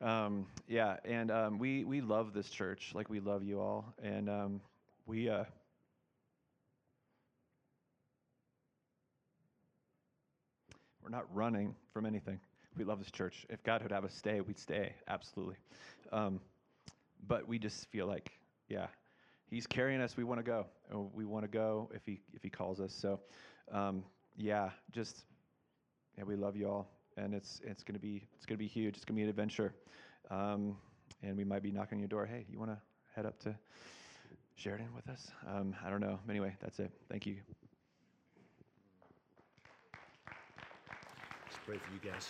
[0.00, 4.28] Um, yeah, and um, we we love this church, like we love you all, and
[4.28, 4.60] um,
[5.06, 5.28] we.
[5.28, 5.44] Uh,
[11.04, 12.40] we're not running from anything.
[12.76, 13.44] We love this church.
[13.50, 15.56] If God would have us stay, we'd stay, absolutely.
[16.10, 16.40] Um,
[17.28, 18.32] but we just feel like,
[18.68, 18.86] yeah,
[19.50, 20.16] He's carrying us.
[20.16, 20.66] We want to go.
[20.92, 22.92] Oh, We want to go if He if He calls us.
[22.92, 23.20] So,
[23.70, 24.02] um,
[24.36, 25.24] yeah, just
[26.16, 28.96] yeah, we love you all, and it's it's gonna be it's gonna be huge.
[28.96, 29.74] It's gonna be an adventure,
[30.30, 30.76] um,
[31.22, 32.26] and we might be knocking on your door.
[32.26, 32.78] Hey, you want to
[33.14, 33.54] head up to
[34.56, 35.30] Sheridan with us?
[35.46, 36.18] Um, I don't know.
[36.28, 36.90] Anyway, that's it.
[37.08, 37.36] Thank you.
[41.64, 42.28] Pray for you guys.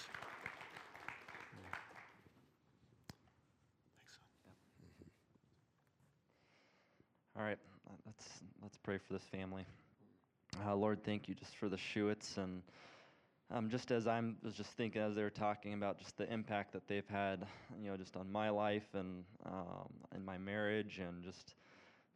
[4.80, 5.10] Thanks, son.
[7.36, 7.58] All right,
[8.06, 8.28] let's
[8.62, 9.64] let's pray for this family.
[10.64, 12.62] Uh, Lord, thank you just for the Schuetts and
[13.50, 16.72] um, just as I was just thinking as they were talking about just the impact
[16.72, 17.44] that they've had,
[17.80, 21.54] you know, just on my life and um, in my marriage, and just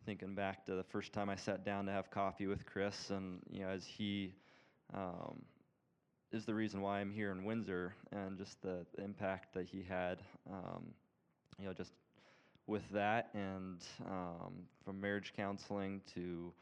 [0.06, 3.40] thinking back to the first time I sat down to have coffee with Chris, and
[3.50, 4.34] you know, as he
[4.94, 5.42] um,
[6.32, 9.82] is the reason why I'm here in Windsor, and just the, the impact that he
[9.82, 10.18] had,
[10.50, 10.84] um,
[11.58, 11.92] you know, just
[12.66, 14.52] with that, and um,
[14.84, 16.52] from marriage counseling to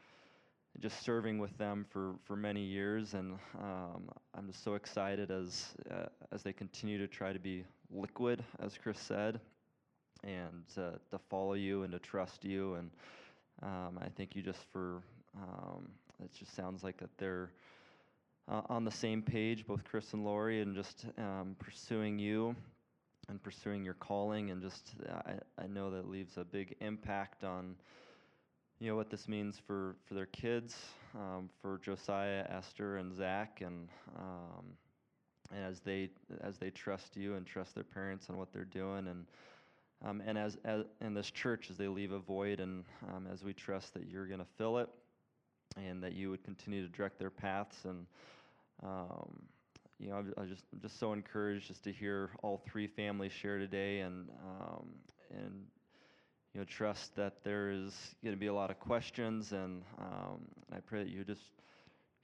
[0.79, 5.75] just serving with them for, for many years, and um, I'm just so excited as
[5.91, 9.39] uh, as they continue to try to be liquid, as Chris said,
[10.23, 12.91] and uh, to follow you and to trust you, and
[13.63, 15.01] um, I thank you just for
[15.35, 15.89] um,
[16.23, 16.31] it.
[16.31, 17.49] Just sounds like that they're
[18.49, 22.55] uh, on the same page, both Chris and Lori, and just um, pursuing you
[23.29, 24.93] and pursuing your calling, and just
[25.25, 27.75] I, I know that leaves a big impact on
[28.79, 30.75] you know what this means for for their kids,
[31.15, 34.65] um, for Josiah, Esther, and Zach, and um,
[35.53, 36.09] and as they
[36.41, 39.25] as they trust you and trust their parents and what they're doing, and
[40.05, 43.43] um, and as, as in this church as they leave a void, and um, as
[43.43, 44.89] we trust that you're going to fill it,
[45.75, 48.05] and that you would continue to direct their paths, and
[48.83, 49.41] um,
[49.99, 53.31] you know, I, I just I'm just so encouraged just to hear all three families
[53.31, 54.87] share today, and um,
[55.31, 55.65] and
[56.53, 60.41] you know, trust that there is going to be a lot of questions, and um,
[60.71, 61.41] I pray that you just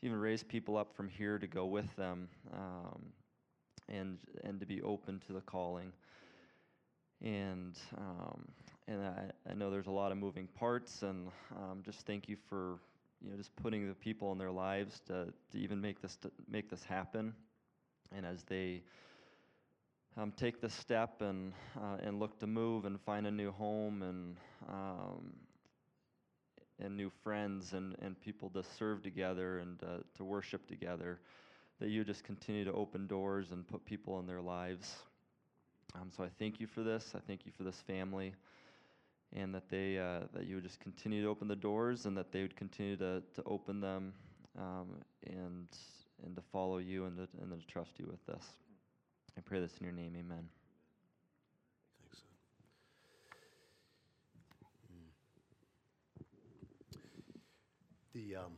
[0.02, 3.02] even raise people up from here to go with them, um,
[3.90, 5.92] and and to be open to the calling.
[7.22, 8.46] And um,
[8.88, 12.38] and I, I know there's a lot of moving parts, and um, just thank you
[12.50, 12.78] for
[13.24, 16.32] you know just putting the people in their lives to, to even make this to
[16.50, 17.34] make this happen,
[18.16, 18.84] and as they
[20.18, 24.02] um, take the step and uh, and look to move and find a new home
[24.02, 24.38] and
[24.70, 25.34] um,
[26.80, 31.20] and new friends and, and people to serve together and uh, to worship together.
[31.80, 34.96] That you just continue to open doors and put people in their lives.
[35.96, 37.14] Um, so I thank you for this.
[37.16, 38.34] I thank you for this family,
[39.36, 42.32] and that they uh, that you would just continue to open the doors and that
[42.32, 44.14] they would continue to, to open them
[44.58, 44.88] um,
[45.28, 45.68] and
[46.26, 48.44] and to follow you and to, and to trust you with this.
[49.38, 50.48] I pray this in your name, amen.
[52.00, 52.30] Thanks, son.
[58.14, 58.52] The, um,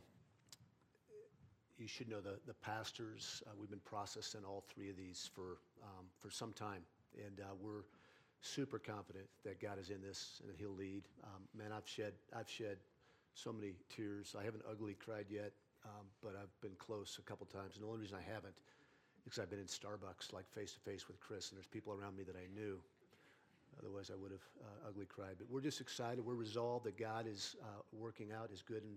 [1.78, 5.58] you should know the, the pastors, uh, we've been processing all three of these for,
[5.82, 6.82] um, for some time.
[7.26, 7.84] And uh, we're
[8.46, 11.02] super confident that God is in this and that he'll lead.
[11.24, 12.78] Um, man, I've shed, I've shed
[13.34, 14.34] so many tears.
[14.38, 15.52] I haven't ugly cried yet,
[15.84, 17.74] um, but I've been close a couple times.
[17.74, 18.54] And the only reason I haven't
[19.18, 21.92] is because I've been in Starbucks like face to face with Chris, and there's people
[21.92, 22.78] around me that I knew.
[23.78, 25.34] Otherwise, I would have uh, ugly cried.
[25.38, 26.24] But we're just excited.
[26.24, 28.96] We're resolved that God is uh, working out His good and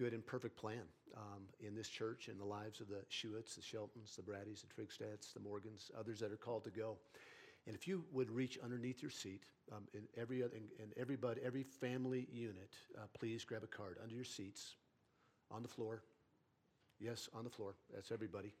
[0.00, 0.80] good and perfect plan
[1.14, 4.66] um, in this church and the lives of the Shewitts, the Sheltons, the Braddies, the
[4.68, 6.96] Trigstads, the Morgans, others that are called to go.
[7.66, 11.40] And if you would reach underneath your seat, um, in every other, in, in everybody,
[11.44, 14.76] every family unit, uh, please grab a card under your seats,
[15.50, 16.02] on the floor.
[16.98, 17.74] Yes, on the floor.
[17.94, 18.52] That's everybody.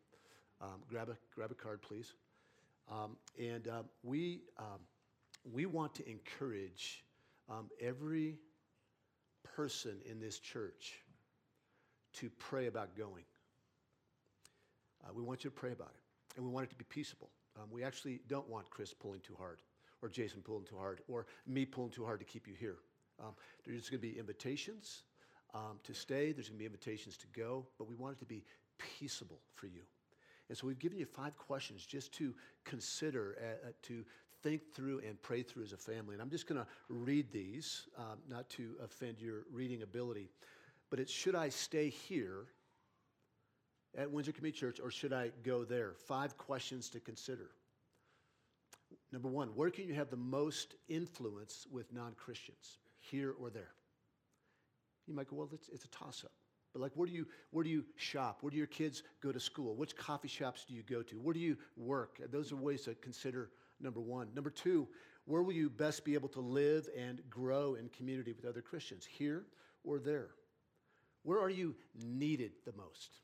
[0.60, 2.14] Um, grab a grab a card, please.
[2.90, 4.80] Um, and uh, we um,
[5.50, 7.04] we want to encourage
[7.48, 8.38] um, every
[9.56, 11.00] person in this church
[12.14, 13.24] to pray about going.
[15.04, 17.30] Uh, we want you to pray about it, and we want it to be peaceable.
[17.60, 19.58] Um, we actually don't want Chris pulling too hard,
[20.00, 22.76] or Jason pulling too hard, or me pulling too hard to keep you here.
[23.20, 23.34] Um,
[23.66, 25.02] there's going to be invitations
[25.82, 26.32] to stay.
[26.32, 28.44] There's going to be invitations to go, but we want it to be
[28.78, 29.82] peaceable for you.
[30.48, 32.34] And so we've given you five questions just to
[32.64, 34.04] consider, uh, uh, to
[34.42, 36.14] think through and pray through as a family.
[36.14, 40.30] And I'm just going to read these, um, not to offend your reading ability,
[40.88, 42.46] but it's should I stay here
[43.96, 45.94] at Windsor Community Church or should I go there?
[46.06, 47.50] Five questions to consider.
[49.12, 53.72] Number one, where can you have the most influence with non Christians, here or there?
[55.06, 56.32] You might go, well, it's, it's a toss up.
[56.72, 58.38] But like, where do you where do you shop?
[58.42, 59.74] Where do your kids go to school?
[59.74, 61.16] Which coffee shops do you go to?
[61.16, 62.20] Where do you work?
[62.30, 63.50] Those are ways to consider.
[63.80, 64.28] Number one.
[64.34, 64.86] Number two,
[65.24, 69.06] where will you best be able to live and grow in community with other Christians?
[69.06, 69.46] Here
[69.84, 70.28] or there?
[71.22, 71.74] Where are you
[72.04, 73.16] needed the most?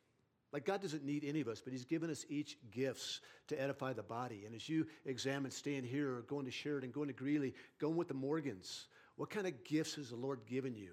[0.56, 3.92] Like God doesn't need any of us, but He's given us each gifts to edify
[3.92, 4.44] the body.
[4.46, 8.08] And as you examine staying here or going to Sheridan, going to Greeley, going with
[8.08, 8.86] the Morgans,
[9.16, 10.92] what kind of gifts has the Lord given you?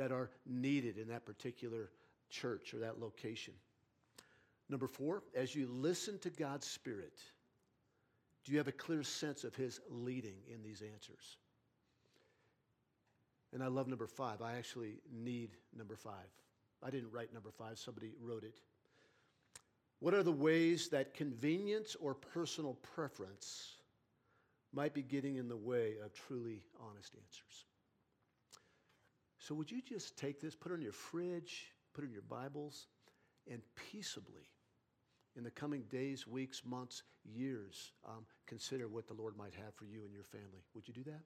[0.00, 1.90] that are needed in that particular
[2.30, 3.52] church or that location.
[4.70, 7.18] Number four, as you listen to God's Spirit,
[8.42, 11.36] do you have a clear sense of His leading in these answers?
[13.52, 14.40] And I love number five.
[14.40, 16.30] I actually need number five.
[16.82, 18.58] I didn't write number five, somebody wrote it.
[20.00, 23.76] What are the ways that convenience or personal preference
[24.72, 27.66] might be getting in the way of truly honest answers?
[29.38, 32.22] So, would you just take this, put it on your fridge, put it in your
[32.22, 32.86] Bibles,
[33.50, 34.48] and peaceably,
[35.36, 39.84] in the coming days, weeks, months, years, um, consider what the Lord might have for
[39.84, 40.64] you and your family?
[40.74, 41.22] Would you do that?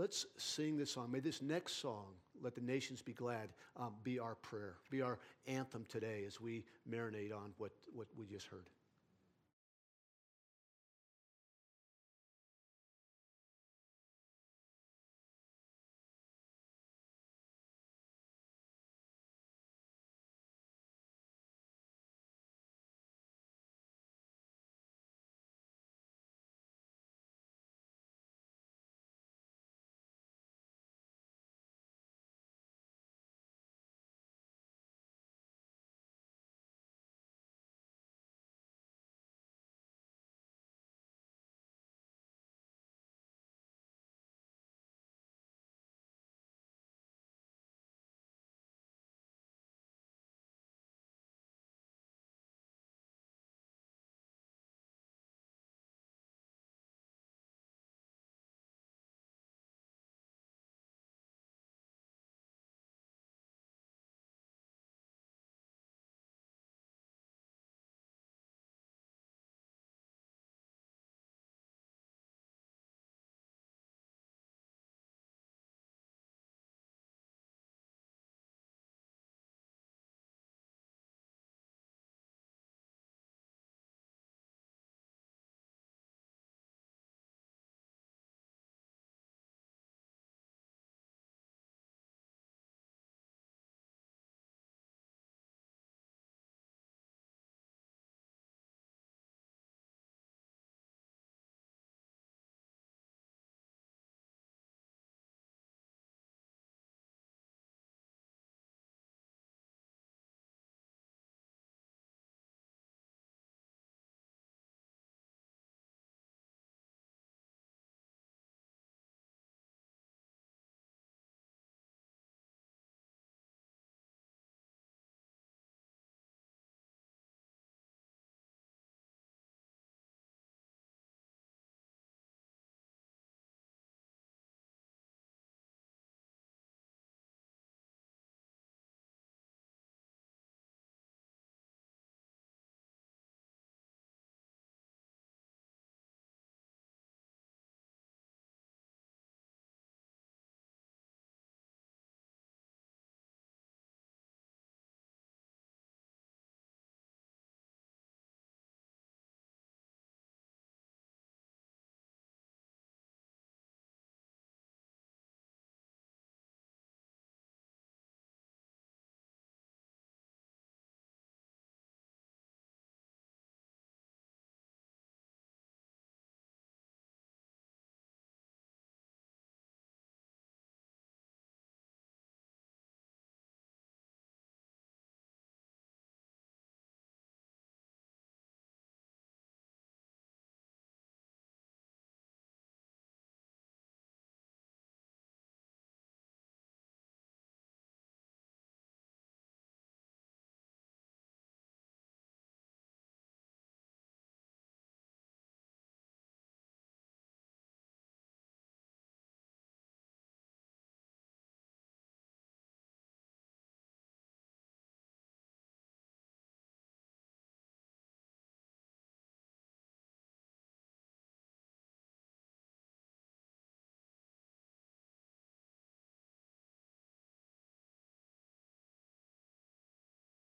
[0.00, 1.10] Let's sing this song.
[1.12, 2.06] May this next song,
[2.42, 6.64] Let the Nations Be Glad, um, be our prayer, be our anthem today as we
[6.90, 8.64] marinate on what, what we just heard.